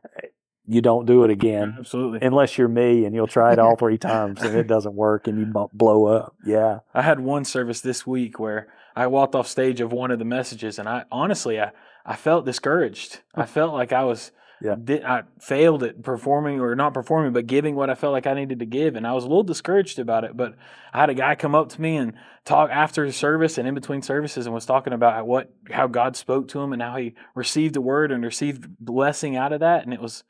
You 0.66 0.80
don't 0.80 1.04
do 1.06 1.24
it 1.24 1.30
again 1.30 1.76
Absolutely. 1.78 2.20
unless 2.22 2.56
you're 2.56 2.68
me 2.68 3.04
and 3.04 3.14
you'll 3.14 3.26
try 3.26 3.52
it 3.52 3.58
all 3.58 3.76
three 3.78 3.98
times 3.98 4.40
and 4.42 4.56
it 4.56 4.66
doesn't 4.66 4.94
work 4.94 5.26
and 5.26 5.38
you 5.38 5.52
blow 5.72 6.06
up. 6.06 6.34
Yeah. 6.44 6.78
I 6.94 7.02
had 7.02 7.20
one 7.20 7.44
service 7.44 7.80
this 7.82 8.06
week 8.06 8.38
where 8.38 8.68
I 8.96 9.06
walked 9.08 9.34
off 9.34 9.46
stage 9.48 9.80
of 9.80 9.92
one 9.92 10.10
of 10.12 10.18
the 10.20 10.24
messages, 10.24 10.78
and 10.78 10.88
I 10.88 11.04
honestly, 11.10 11.60
I, 11.60 11.72
I 12.06 12.14
felt 12.16 12.46
discouraged. 12.46 13.20
I 13.34 13.44
felt 13.44 13.74
like 13.74 13.92
I 13.92 14.04
was 14.04 14.30
Yeah. 14.62 14.76
did, 14.82 15.02
I 15.02 15.24
failed 15.40 15.82
at 15.82 16.02
performing 16.02 16.60
or 16.60 16.76
not 16.76 16.94
performing, 16.94 17.32
but 17.32 17.48
giving 17.48 17.74
what 17.74 17.90
I 17.90 17.96
felt 17.96 18.12
like 18.12 18.28
I 18.28 18.34
needed 18.34 18.60
to 18.60 18.66
give, 18.66 18.94
and 18.94 19.04
I 19.06 19.12
was 19.12 19.24
a 19.24 19.26
little 19.26 19.42
discouraged 19.42 19.98
about 19.98 20.22
it. 20.24 20.36
But 20.36 20.54
I 20.92 21.00
had 21.00 21.10
a 21.10 21.14
guy 21.14 21.34
come 21.34 21.56
up 21.56 21.70
to 21.70 21.80
me 21.82 21.96
and 21.96 22.12
talk 22.44 22.70
after 22.70 23.04
the 23.04 23.12
service 23.12 23.58
and 23.58 23.66
in 23.66 23.74
between 23.74 24.00
services, 24.00 24.46
and 24.46 24.54
was 24.54 24.64
talking 24.64 24.92
about 24.92 25.26
what 25.26 25.52
how 25.72 25.88
God 25.88 26.14
spoke 26.16 26.46
to 26.48 26.60
him 26.60 26.72
and 26.72 26.80
how 26.80 26.96
he 26.96 27.14
received 27.34 27.74
a 27.76 27.80
word 27.80 28.12
and 28.12 28.22
received 28.24 28.68
blessing 28.78 29.36
out 29.36 29.52
of 29.52 29.58
that, 29.60 29.84
and 29.84 29.92
it 29.92 30.00
was. 30.00 30.22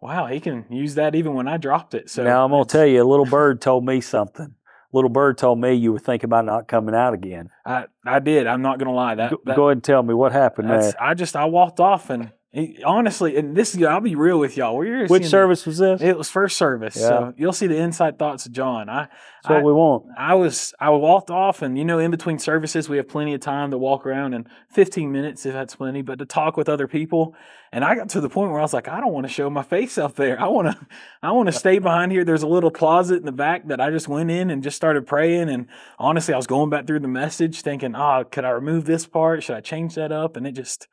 Wow, 0.00 0.26
he 0.26 0.40
can 0.40 0.64
use 0.70 0.94
that 0.94 1.14
even 1.14 1.34
when 1.34 1.46
I 1.46 1.58
dropped 1.58 1.94
it. 1.94 2.08
So 2.08 2.24
now 2.24 2.44
I'm 2.44 2.50
gonna 2.50 2.64
tell 2.64 2.86
you, 2.86 3.02
a 3.02 3.04
little 3.04 3.26
bird 3.26 3.60
told 3.60 3.84
me 3.84 4.00
something. 4.00 4.54
Little 4.92 5.10
bird 5.10 5.38
told 5.38 5.60
me 5.60 5.74
you 5.74 5.92
were 5.92 5.98
thinking 5.98 6.26
about 6.26 6.46
not 6.46 6.66
coming 6.66 6.94
out 6.94 7.14
again. 7.14 7.50
I, 7.64 7.84
I 8.04 8.18
did. 8.18 8.46
I'm 8.46 8.62
not 8.62 8.78
gonna 8.78 8.94
lie. 8.94 9.14
That, 9.14 9.30
Go, 9.30 9.40
that 9.44 9.56
go 9.56 9.68
ahead 9.68 9.76
and 9.76 9.84
tell 9.84 10.02
me 10.02 10.14
what 10.14 10.32
happened 10.32 10.70
there. 10.70 10.92
I 11.00 11.14
just 11.14 11.36
I 11.36 11.44
walked 11.44 11.80
off 11.80 12.10
and 12.10 12.32
he, 12.52 12.82
honestly, 12.84 13.36
and 13.36 13.56
this 13.56 13.80
I'll 13.80 14.00
be 14.00 14.16
real 14.16 14.40
with 14.40 14.56
y'all. 14.56 14.76
We're 14.76 15.06
Which 15.06 15.26
service 15.26 15.64
was 15.66 15.78
this? 15.78 16.02
It 16.02 16.18
was 16.18 16.28
first 16.28 16.56
service, 16.56 16.96
Yeah. 16.96 17.08
so 17.08 17.34
you'll 17.36 17.52
see 17.52 17.68
the 17.68 17.76
inside 17.76 18.18
thoughts 18.18 18.44
of 18.44 18.50
John. 18.50 18.88
I 18.88 19.06
That's 19.44 19.50
what 19.50 19.62
we 19.62 19.72
want. 19.72 20.06
I 20.18 20.34
was 20.34 20.74
I 20.80 20.90
walked 20.90 21.30
off, 21.30 21.62
and 21.62 21.78
you 21.78 21.84
know, 21.84 22.00
in 22.00 22.10
between 22.10 22.40
services, 22.40 22.88
we 22.88 22.96
have 22.96 23.06
plenty 23.06 23.34
of 23.34 23.40
time 23.40 23.70
to 23.70 23.78
walk 23.78 24.04
around 24.04 24.34
and 24.34 24.48
15 24.70 25.12
minutes 25.12 25.46
if 25.46 25.52
that's 25.52 25.76
plenty, 25.76 26.02
but 26.02 26.18
to 26.18 26.26
talk 26.26 26.56
with 26.56 26.68
other 26.68 26.88
people. 26.88 27.36
And 27.72 27.84
I 27.84 27.94
got 27.94 28.08
to 28.10 28.20
the 28.20 28.28
point 28.28 28.50
where 28.50 28.58
I 28.58 28.62
was 28.62 28.74
like, 28.74 28.88
I 28.88 28.98
don't 28.98 29.12
want 29.12 29.28
to 29.28 29.32
show 29.32 29.48
my 29.48 29.62
face 29.62 29.96
up 29.96 30.16
there. 30.16 30.40
I 30.40 30.48
want 30.48 30.72
to 30.72 30.86
I 31.22 31.30
want 31.30 31.46
to 31.46 31.52
stay 31.52 31.78
behind 31.78 32.10
here. 32.10 32.24
There's 32.24 32.42
a 32.42 32.48
little 32.48 32.72
closet 32.72 33.20
in 33.20 33.26
the 33.26 33.32
back 33.32 33.68
that 33.68 33.80
I 33.80 33.90
just 33.90 34.08
went 34.08 34.28
in 34.28 34.50
and 34.50 34.60
just 34.60 34.74
started 34.76 35.06
praying. 35.06 35.50
And 35.50 35.68
honestly, 36.00 36.34
I 36.34 36.36
was 36.36 36.48
going 36.48 36.68
back 36.68 36.88
through 36.88 36.98
the 36.98 37.06
message, 37.06 37.62
thinking, 37.62 37.94
oh, 37.94 38.24
could 38.28 38.44
I 38.44 38.50
remove 38.50 38.86
this 38.86 39.06
part? 39.06 39.44
Should 39.44 39.54
I 39.54 39.60
change 39.60 39.94
that 39.94 40.10
up? 40.10 40.36
And 40.36 40.48
it 40.48 40.52
just 40.52 40.88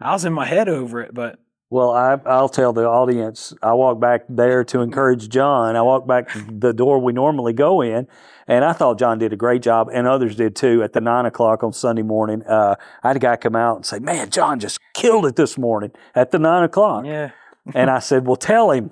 I 0.00 0.12
was 0.12 0.24
in 0.24 0.32
my 0.32 0.46
head 0.46 0.68
over 0.68 1.00
it, 1.00 1.12
but 1.12 1.38
Well, 1.68 1.90
I, 1.90 2.18
I'll 2.26 2.48
tell 2.48 2.72
the 2.72 2.86
audience. 2.86 3.52
I 3.62 3.74
walked 3.74 4.00
back 4.00 4.22
there 4.28 4.64
to 4.64 4.80
encourage 4.80 5.28
John. 5.28 5.76
I 5.76 5.82
walked 5.82 6.08
back 6.08 6.30
the 6.48 6.72
door 6.72 6.98
we 6.98 7.12
normally 7.12 7.52
go 7.52 7.80
in, 7.82 8.08
and 8.48 8.64
I 8.64 8.72
thought 8.72 8.98
John 8.98 9.18
did 9.18 9.32
a 9.32 9.36
great 9.36 9.62
job, 9.62 9.88
and 9.92 10.06
others 10.06 10.36
did 10.36 10.56
too. 10.56 10.82
At 10.82 10.94
the 10.94 11.00
nine 11.00 11.26
o'clock 11.26 11.62
on 11.62 11.72
Sunday 11.72 12.02
morning, 12.02 12.42
uh, 12.44 12.76
I 13.02 13.08
had 13.08 13.16
a 13.16 13.20
guy 13.20 13.36
come 13.36 13.54
out 13.56 13.76
and 13.76 13.86
say, 13.86 13.98
"Man, 13.98 14.30
John 14.30 14.58
just 14.58 14.80
killed 14.94 15.26
it 15.26 15.36
this 15.36 15.58
morning 15.58 15.92
at 16.14 16.30
the 16.30 16.38
nine 16.38 16.64
o'clock." 16.64 17.04
yeah, 17.04 17.30
and 17.74 17.90
I 17.90 17.98
said, 17.98 18.26
"Well, 18.26 18.36
tell 18.36 18.70
him." 18.70 18.90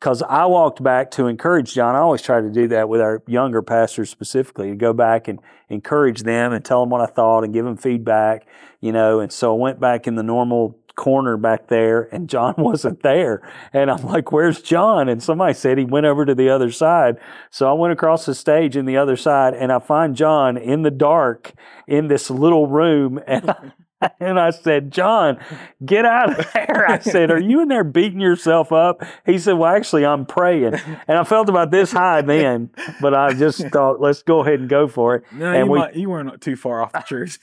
Because 0.00 0.22
I 0.22 0.46
walked 0.46 0.82
back 0.82 1.10
to 1.12 1.26
encourage 1.26 1.74
John. 1.74 1.94
I 1.94 1.98
always 1.98 2.22
try 2.22 2.40
to 2.40 2.48
do 2.48 2.68
that 2.68 2.88
with 2.88 3.02
our 3.02 3.22
younger 3.26 3.60
pastors 3.60 4.08
specifically, 4.08 4.70
to 4.70 4.74
go 4.74 4.94
back 4.94 5.28
and 5.28 5.38
encourage 5.68 6.22
them 6.22 6.54
and 6.54 6.64
tell 6.64 6.80
them 6.80 6.88
what 6.88 7.02
I 7.02 7.06
thought 7.06 7.44
and 7.44 7.52
give 7.52 7.66
them 7.66 7.76
feedback, 7.76 8.46
you 8.80 8.92
know. 8.92 9.20
And 9.20 9.30
so 9.30 9.54
I 9.54 9.58
went 9.58 9.78
back 9.78 10.06
in 10.06 10.14
the 10.14 10.22
normal 10.22 10.78
corner 10.96 11.36
back 11.36 11.68
there, 11.68 12.08
and 12.14 12.30
John 12.30 12.54
wasn't 12.58 13.02
there. 13.02 13.42
And 13.74 13.90
I'm 13.90 14.02
like, 14.04 14.32
"Where's 14.32 14.62
John?" 14.62 15.08
And 15.08 15.22
somebody 15.22 15.52
said 15.52 15.76
he 15.76 15.84
went 15.84 16.06
over 16.06 16.24
to 16.24 16.34
the 16.34 16.48
other 16.48 16.70
side. 16.70 17.18
So 17.50 17.68
I 17.68 17.74
went 17.74 17.92
across 17.92 18.24
the 18.24 18.34
stage 18.34 18.76
in 18.76 18.86
the 18.86 18.96
other 18.96 19.16
side, 19.16 19.52
and 19.52 19.70
I 19.70 19.80
find 19.80 20.16
John 20.16 20.56
in 20.56 20.80
the 20.82 20.90
dark 20.90 21.52
in 21.86 22.08
this 22.08 22.30
little 22.30 22.66
room, 22.66 23.20
and. 23.26 23.54
And 24.20 24.40
I 24.40 24.48
said, 24.50 24.90
John, 24.92 25.38
get 25.84 26.04
out 26.06 26.38
of 26.38 26.50
there. 26.54 26.86
I 26.88 26.98
said, 27.00 27.30
Are 27.30 27.38
you 27.40 27.60
in 27.60 27.68
there 27.68 27.84
beating 27.84 28.20
yourself 28.20 28.72
up? 28.72 29.02
He 29.26 29.38
said, 29.38 29.54
Well, 29.58 29.74
actually, 29.74 30.06
I'm 30.06 30.24
praying. 30.24 30.74
And 31.06 31.18
I 31.18 31.24
felt 31.24 31.48
about 31.50 31.70
this 31.70 31.92
high 31.92 32.22
then, 32.22 32.70
but 33.02 33.12
I 33.14 33.34
just 33.34 33.62
thought, 33.72 34.00
Let's 34.00 34.22
go 34.22 34.40
ahead 34.40 34.60
and 34.60 34.68
go 34.70 34.88
for 34.88 35.16
it. 35.16 35.24
no, 35.32 35.52
And 35.52 35.66
you, 35.66 35.72
we- 35.72 35.78
might, 35.78 35.96
you 35.96 36.08
weren't 36.10 36.40
too 36.40 36.56
far 36.56 36.82
off 36.82 36.92
the 36.92 37.00
truth. 37.06 37.38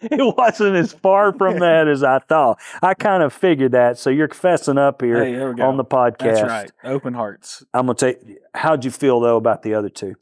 It 0.00 0.36
wasn't 0.36 0.76
as 0.76 0.92
far 0.92 1.32
from 1.32 1.60
that 1.60 1.88
as 1.88 2.02
I 2.02 2.18
thought. 2.18 2.58
I 2.82 2.92
kind 2.94 3.22
of 3.22 3.32
figured 3.32 3.72
that. 3.72 3.98
So 3.98 4.10
you're 4.10 4.28
fessing 4.28 4.78
up 4.78 5.00
here 5.00 5.24
Hey, 5.24 5.32
there 5.34 5.48
we 5.50 5.54
go. 5.56 5.66
on 5.66 5.78
the 5.78 5.84
podcast. 5.84 6.18
That's 6.18 6.42
right. 6.42 6.72
Open 6.84 7.14
hearts. 7.14 7.64
I'm 7.72 7.86
going 7.86 7.96
to 7.96 8.12
tell 8.12 8.28
you, 8.28 8.38
how'd 8.54 8.84
you 8.84 8.90
feel, 8.90 9.20
though, 9.20 9.36
about 9.36 9.62
the 9.62 9.72
other 9.74 9.88
two? 9.88 10.14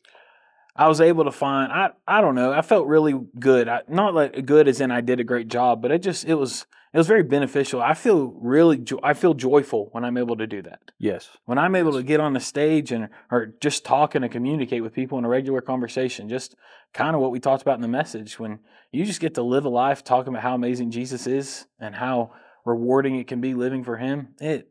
I 0.74 0.88
was 0.88 1.00
able 1.00 1.24
to 1.24 1.32
find. 1.32 1.72
I 1.72 1.90
I 2.06 2.20
don't 2.20 2.34
know. 2.34 2.52
I 2.52 2.62
felt 2.62 2.86
really 2.86 3.18
good. 3.38 3.68
I, 3.68 3.82
not 3.88 4.14
like 4.14 4.46
good 4.46 4.68
as 4.68 4.80
in 4.80 4.90
I 4.90 5.00
did 5.00 5.20
a 5.20 5.24
great 5.24 5.48
job, 5.48 5.82
but 5.82 5.90
it 5.90 6.02
just 6.02 6.24
it 6.24 6.34
was 6.34 6.66
it 6.92 6.98
was 6.98 7.06
very 7.06 7.22
beneficial. 7.22 7.80
I 7.80 7.94
feel 7.94 8.28
really 8.38 8.78
jo- 8.78 9.00
I 9.02 9.14
feel 9.14 9.34
joyful 9.34 9.88
when 9.92 10.04
I'm 10.04 10.16
able 10.16 10.36
to 10.36 10.46
do 10.46 10.62
that. 10.62 10.90
Yes. 10.98 11.28
When 11.44 11.58
I'm 11.58 11.74
able 11.74 11.92
to 11.92 12.02
get 12.02 12.20
on 12.20 12.32
the 12.32 12.40
stage 12.40 12.92
and 12.92 13.08
or 13.30 13.54
just 13.60 13.84
talk 13.84 14.14
and 14.14 14.30
communicate 14.30 14.82
with 14.82 14.92
people 14.92 15.18
in 15.18 15.24
a 15.24 15.28
regular 15.28 15.60
conversation, 15.60 16.28
just 16.28 16.54
kind 16.92 17.14
of 17.14 17.20
what 17.22 17.30
we 17.30 17.40
talked 17.40 17.62
about 17.62 17.76
in 17.76 17.82
the 17.82 17.88
message. 17.88 18.38
When 18.38 18.58
you 18.90 19.04
just 19.04 19.20
get 19.20 19.34
to 19.34 19.42
live 19.42 19.64
a 19.64 19.70
life 19.70 20.04
talking 20.04 20.32
about 20.32 20.42
how 20.42 20.54
amazing 20.54 20.90
Jesus 20.90 21.26
is 21.26 21.66
and 21.80 21.94
how 21.94 22.32
rewarding 22.64 23.16
it 23.16 23.26
can 23.26 23.40
be 23.40 23.54
living 23.54 23.84
for 23.84 23.96
Him, 23.96 24.28
it 24.38 24.68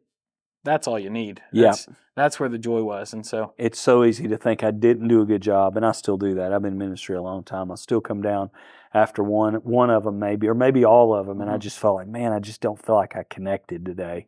that's 0.63 0.88
all 0.88 1.00
you 1.00 1.10
need. 1.10 1.41
Yeah. 1.51 1.68
That's, 1.70 1.88
that's 2.15 2.39
where 2.39 2.50
the 2.50 2.58
joy 2.58 2.84
was, 2.84 3.13
and 3.13 3.25
so 3.25 3.53
it's 3.58 3.80
so 3.80 4.03
easy 4.03 4.27
to 4.27 4.38
think 4.38 4.63
I 4.63 4.72
didn't 4.72 5.08
do 5.08 5.22
a 5.22 5.25
good 5.25 5.41
job, 5.41 5.77
and 5.77 5.86
I 5.86 5.91
still 5.94 6.18
do 6.18 6.34
that. 6.36 6.51
I've 6.53 6.62
been 6.62 6.74
in 6.74 6.77
ministry 6.77 7.15
a 7.15 7.22
long 7.22 7.44
time. 7.44 7.72
I 7.72 7.75
still 7.75 8.01
come 8.01 8.22
down 8.22 8.50
after 8.94 9.24
one 9.24 9.56
one 9.56 9.89
of 9.89 10.03
them, 10.03 10.20
maybe, 10.20 10.48
or 10.48 10.53
maybe 10.53 10.84
all 10.84 11.13
of 11.15 11.25
them, 11.27 11.39
and 11.41 11.50
I 11.50 11.56
Mhm. 11.56 11.60
just 11.62 11.80
felt 11.80 11.96
like, 11.96 12.08
man, 12.08 12.34
I 12.34 12.39
just 12.39 12.60
don't 12.62 12.84
feel 12.84 12.96
like 12.96 13.15
I 13.15 13.24
connected 13.24 13.86
today. 13.86 14.27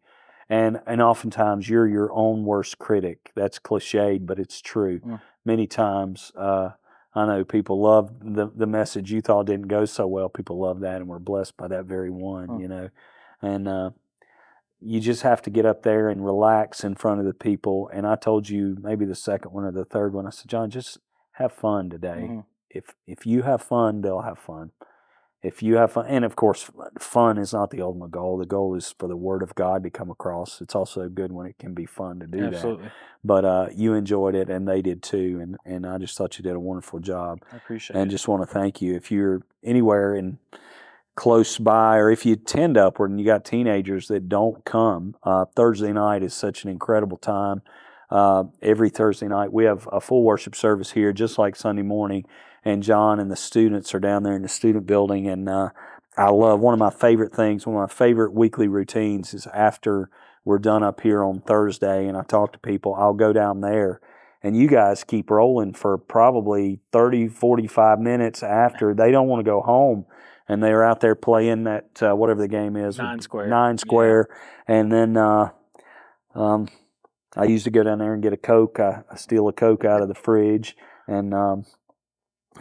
And 0.50 0.82
and 0.88 1.02
oftentimes 1.02 1.70
you're 1.70 1.88
your 1.88 2.12
own 2.14 2.46
worst 2.46 2.80
critic. 2.80 3.32
That's 3.36 3.60
cliched, 3.60 4.26
but 4.26 4.40
it's 4.40 4.62
true. 4.62 5.00
Mm. 5.02 5.22
Many 5.46 5.68
times, 5.68 6.32
uh, 6.38 6.70
I 7.14 7.26
know 7.26 7.44
people 7.44 7.82
love 7.82 8.12
the 8.22 8.50
the 8.56 8.66
message 8.68 9.12
you 9.12 9.22
thought 9.22 9.46
didn't 9.46 9.68
go 9.68 9.84
so 9.86 10.08
well. 10.08 10.30
People 10.30 10.58
love 10.60 10.80
that, 10.82 10.98
and 11.02 11.08
we're 11.08 11.20
blessed 11.20 11.58
by 11.58 11.68
that 11.68 11.86
very 11.86 12.10
one. 12.10 12.48
Mm. 12.48 12.62
You 12.62 12.68
know, 12.70 12.90
and 13.42 13.68
uh, 13.68 13.90
you 14.86 15.00
just 15.00 15.22
have 15.22 15.42
to 15.44 15.50
get 15.50 15.66
up 15.66 15.84
there 15.84 16.10
and 16.10 16.26
relax 16.26 16.84
in 16.84 16.96
front 16.96 17.20
of 17.20 17.26
the 17.26 17.34
people. 17.34 17.90
And 17.94 18.06
I 18.06 18.16
told 18.16 18.50
you 18.50 18.78
maybe 18.82 19.06
the 19.06 19.16
second 19.16 19.52
one 19.52 19.64
or 19.64 19.72
the 19.72 19.86
third 19.86 20.14
one. 20.14 20.28
I 20.28 20.30
said, 20.30 20.50
John, 20.50 20.70
just 20.70 20.98
have 21.34 21.52
fun 21.52 21.90
today. 21.90 22.28
mhm. 22.30 22.46
If 22.70 22.96
if 23.08 23.26
you 23.26 23.44
have 23.44 23.62
fun, 23.62 24.02
they'll 24.02 24.22
have 24.22 24.40
fun. 24.40 24.72
If 25.44 25.62
you 25.62 25.76
have 25.76 25.92
fun, 25.92 26.06
and 26.08 26.24
of 26.26 26.36
course, 26.36 26.72
fun 27.00 27.38
is 27.38 27.54
not 27.54 27.70
the 27.70 27.82
ultimate 27.82 28.12
goal. 28.12 28.38
The 28.38 28.46
goal 28.46 28.76
is 28.76 28.96
for 28.98 29.08
the 29.08 29.18
Word 29.18 29.44
of 29.44 29.54
God 29.56 29.84
to 29.84 29.90
come 29.90 30.10
across. 30.10 30.62
It's 30.62 30.74
also 30.74 31.08
good 31.10 31.32
when 31.34 31.46
it 31.46 31.58
can 31.60 31.74
be 31.74 31.86
fun 31.86 32.20
to 32.22 32.28
do 32.28 32.50
that. 32.50 32.92
But 33.26 33.46
uh, 33.46 33.68
you 33.76 33.94
enjoyed 33.94 34.36
it, 34.36 34.50
and 34.50 34.68
they 34.68 34.82
did 34.82 35.04
too. 35.04 35.40
And 35.42 35.58
and 35.66 35.86
I 35.86 35.98
just 35.98 36.18
thought 36.18 36.38
you 36.40 36.44
did 36.44 36.56
a 36.56 36.60
wonderful 36.60 37.00
job 37.00 37.44
I 37.52 37.58
appreciate 37.58 37.96
and 37.98 38.10
it. 38.10 38.12
just 38.12 38.28
want 38.28 38.42
to 38.42 38.48
thank 38.48 38.82
you. 38.82 38.96
If 38.96 39.12
you're 39.12 39.44
anywhere 39.64 40.16
in 40.16 40.40
close 41.16 41.58
by, 41.58 41.98
or 41.98 42.10
if 42.10 42.26
you 42.26 42.36
tend 42.36 42.78
upward 42.78 43.12
and 43.12 43.20
you 43.20 43.26
got 43.26 43.46
teenagers 43.46 44.08
that 44.08 44.30
don't 44.30 44.66
come, 44.66 45.16
uh, 45.24 45.46
Thursday 45.56 45.94
night 45.94 46.24
is 46.24 46.34
such 46.34 46.64
an 46.64 46.70
incredible 46.70 47.18
time. 47.18 47.62
Uh, 48.10 48.46
every 48.62 48.90
Thursday 48.90 49.28
night 49.28 49.52
we 49.52 49.66
have 49.66 49.88
a 49.92 50.02
full 50.02 50.24
worship 50.24 50.56
service 50.56 50.92
here, 50.92 51.14
just 51.14 51.38
like 51.38 51.56
Sunday 51.56 51.82
morning. 51.82 52.26
And 52.66 52.82
John 52.82 53.20
and 53.20 53.30
the 53.30 53.36
students 53.36 53.94
are 53.94 54.00
down 54.00 54.24
there 54.24 54.36
in 54.36 54.42
the 54.42 54.48
student 54.48 54.86
building, 54.86 55.28
and 55.28 55.50
uh, 55.50 55.70
I 56.18 56.30
love 56.30 56.62
one 56.62 56.74
of 56.74 56.80
my 56.80 56.92
favorite 56.92 57.34
things. 57.34 57.68
One 57.68 57.76
of 57.76 57.90
my 57.90 57.94
favorite 57.94 58.34
weekly 58.34 58.70
routines 58.70 59.34
is 59.34 59.48
after 59.48 60.10
we're 60.46 60.60
done 60.60 60.82
up 60.82 61.02
here 61.02 61.24
on 61.24 61.42
Thursday, 61.42 62.08
and 62.08 62.16
I 62.16 62.24
talk 62.24 62.54
to 62.54 62.60
people. 62.60 62.96
I'll 62.96 63.14
go 63.14 63.34
down 63.34 63.62
there 63.62 64.00
and 64.44 64.58
you 64.58 64.68
guys 64.68 65.04
keep 65.04 65.32
rolling 65.32 65.74
for 65.74 65.98
probably 65.98 66.82
30 66.92 67.30
45 67.30 68.00
minutes 68.00 68.44
after 68.44 68.94
they 68.94 69.10
don't 69.10 69.28
want 69.28 69.40
to 69.40 69.50
go 69.50 69.62
home 69.62 70.06
and 70.48 70.62
they're 70.64 70.84
out 70.84 71.00
there 71.00 71.16
playing 71.16 71.64
that 71.64 72.02
uh, 72.04 72.14
whatever 72.14 72.42
the 72.42 72.48
game 72.48 72.76
is 72.76 72.98
Nine 72.98 73.22
square. 73.22 73.48
nine 73.48 73.76
Yeah. 73.76 73.80
square 73.82 74.28
and 74.68 74.92
then 74.92 75.18
uh, 75.18 75.50
um, 76.36 76.68
i 77.36 77.46
used 77.46 77.64
to 77.66 77.72
go 77.72 77.84
down 77.84 78.00
there 78.00 78.14
and 78.14 78.22
get 78.24 78.34
a 78.34 78.38
coke 78.38 78.80
I, 78.80 79.04
I 79.12 79.16
steal 79.16 79.48
a 79.48 79.54
coke 79.54 79.86
out 79.86 80.02
of 80.02 80.08
the 80.08 80.16
fridge 80.16 80.76
and 81.08 81.34
um, 81.34 81.66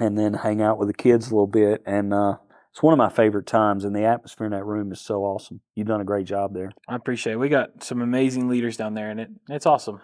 and 0.01 0.19
then 0.19 0.35
hang 0.35 0.63
out 0.63 0.79
with 0.79 0.89
the 0.89 0.95
kids 0.95 1.31
a 1.31 1.35
little 1.35 1.47
bit 1.47 1.83
and 1.87 2.15
uh, 2.15 2.37
it's 2.71 2.83
one 2.83 2.95
of 2.95 2.99
my 2.99 3.11
favorite 3.11 3.47
times 3.47 3.85
and 3.85 3.95
the 3.95 4.05
atmosphere 4.05 4.47
in 4.47 4.53
that 4.53 4.65
room 4.65 4.93
is 4.93 5.01
so 5.01 5.23
awesome 5.25 5.61
you've 5.75 5.87
done 5.89 6.01
a 6.01 6.05
great 6.05 6.27
job 6.27 6.55
there 6.55 6.71
I 6.89 6.97
appreciate 6.97 7.35
it. 7.35 7.39
We 7.39 7.49
got 7.49 7.83
some 7.85 8.01
amazing 8.03 8.49
leaders 8.49 8.77
down 8.77 8.95
there, 8.95 9.11
and 9.11 9.21
it 9.21 9.31
it's 9.49 9.67
awesome. 9.67 10.01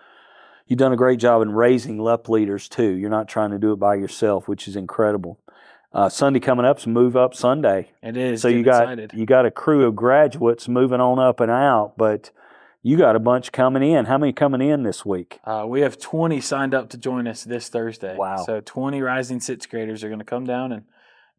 You've 0.66 0.78
done 0.78 0.92
a 0.92 0.96
great 0.96 1.18
job 1.18 1.40
in 1.40 1.50
raising 1.52 1.98
LUP 1.98 2.28
leaders 2.28 2.68
too. 2.68 2.90
You're 2.90 3.08
not 3.08 3.26
trying 3.26 3.50
to 3.52 3.58
do 3.58 3.72
it 3.72 3.76
by 3.78 3.94
yourself, 3.94 4.48
which 4.48 4.68
is 4.68 4.76
incredible. 4.76 5.40
Uh, 5.92 6.08
Sunday 6.08 6.38
coming 6.40 6.66
up, 6.66 6.78
so 6.78 6.90
move 6.90 7.16
up 7.16 7.34
Sunday. 7.34 7.92
It 8.02 8.16
is. 8.16 8.42
So 8.42 8.48
you 8.48 8.62
got 8.62 8.82
excited. 8.82 9.12
you 9.14 9.24
got 9.24 9.46
a 9.46 9.50
crew 9.50 9.86
of 9.86 9.96
graduates 9.96 10.68
moving 10.68 11.00
on 11.00 11.18
up 11.18 11.40
and 11.40 11.50
out, 11.50 11.94
but 11.96 12.30
you 12.82 12.96
got 12.96 13.16
a 13.16 13.18
bunch 13.18 13.52
coming 13.52 13.82
in. 13.82 14.04
How 14.04 14.18
many 14.18 14.32
coming 14.32 14.60
in 14.60 14.82
this 14.82 15.06
week? 15.06 15.40
Uh, 15.44 15.64
we 15.66 15.80
have 15.80 15.98
20 15.98 16.40
signed 16.40 16.74
up 16.74 16.90
to 16.90 16.98
join 16.98 17.26
us 17.26 17.42
this 17.42 17.68
Thursday. 17.68 18.16
Wow. 18.16 18.44
So 18.44 18.60
20 18.60 19.00
rising 19.00 19.40
sixth 19.40 19.70
graders 19.70 20.04
are 20.04 20.08
going 20.08 20.20
to 20.20 20.24
come 20.24 20.44
down 20.44 20.72
and 20.72 20.84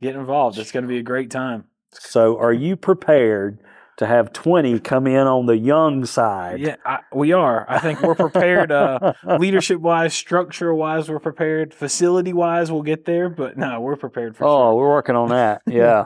get 0.01 0.15
involved. 0.15 0.57
It's 0.57 0.71
going 0.71 0.83
to 0.83 0.89
be 0.89 0.97
a 0.97 1.03
great 1.03 1.29
time. 1.29 1.65
So 1.91 2.37
are 2.39 2.53
you 2.53 2.75
prepared 2.75 3.59
to 3.99 4.07
have 4.07 4.33
20 4.33 4.79
come 4.79 5.07
in 5.07 5.27
on 5.27 5.45
the 5.45 5.57
young 5.57 6.05
side? 6.05 6.59
Yeah, 6.59 6.75
I, 6.85 6.99
we 7.13 7.31
are. 7.33 7.65
I 7.69 7.79
think 7.79 8.01
we're 8.01 8.15
prepared. 8.15 8.71
Uh, 8.71 9.13
leadership 9.39 9.79
wise, 9.79 10.13
structure 10.13 10.73
wise, 10.73 11.09
we're 11.09 11.19
prepared. 11.19 11.73
Facility 11.73 12.33
wise, 12.33 12.71
we'll 12.71 12.81
get 12.81 13.05
there. 13.05 13.29
But 13.29 13.57
no, 13.57 13.79
we're 13.81 13.95
prepared 13.97 14.35
for 14.35 14.45
Oh, 14.45 14.47
sure. 14.71 14.75
we're 14.75 14.89
working 14.89 15.15
on 15.15 15.29
that. 15.29 15.61
Yeah. 15.67 16.05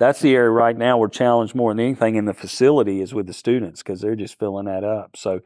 That's 0.00 0.20
the 0.20 0.34
area 0.34 0.50
right 0.50 0.76
now 0.76 0.98
we're 0.98 1.06
challenged 1.08 1.54
more 1.54 1.70
than 1.72 1.78
anything 1.78 2.16
in 2.16 2.24
the 2.24 2.34
facility 2.34 3.00
is 3.00 3.14
with 3.14 3.28
the 3.28 3.32
students 3.32 3.80
because 3.80 4.00
they're 4.00 4.16
just 4.16 4.36
filling 4.36 4.66
that 4.66 4.82
up. 4.82 5.16
So 5.16 5.38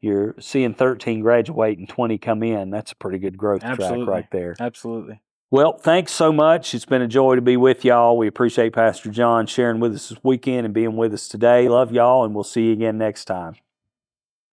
you're 0.00 0.34
seeing 0.40 0.74
13 0.74 1.20
graduate 1.20 1.78
and 1.78 1.88
20 1.88 2.18
come 2.18 2.42
in. 2.42 2.70
That's 2.70 2.90
a 2.90 2.96
pretty 2.96 3.18
good 3.20 3.38
growth 3.38 3.62
Absolutely. 3.62 4.04
track 4.04 4.12
right 4.12 4.30
there. 4.32 4.56
Absolutely. 4.58 5.20
Well, 5.48 5.74
thanks 5.74 6.10
so 6.10 6.32
much. 6.32 6.74
It's 6.74 6.86
been 6.86 7.02
a 7.02 7.06
joy 7.06 7.36
to 7.36 7.40
be 7.40 7.56
with 7.56 7.84
y'all. 7.84 8.16
We 8.18 8.26
appreciate 8.26 8.72
Pastor 8.72 9.10
John 9.10 9.46
sharing 9.46 9.78
with 9.78 9.94
us 9.94 10.08
this 10.08 10.18
weekend 10.24 10.64
and 10.64 10.74
being 10.74 10.96
with 10.96 11.14
us 11.14 11.28
today. 11.28 11.68
Love 11.68 11.92
y'all, 11.92 12.24
and 12.24 12.34
we'll 12.34 12.42
see 12.42 12.66
you 12.66 12.72
again 12.72 12.98
next 12.98 13.26
time. 13.26 13.54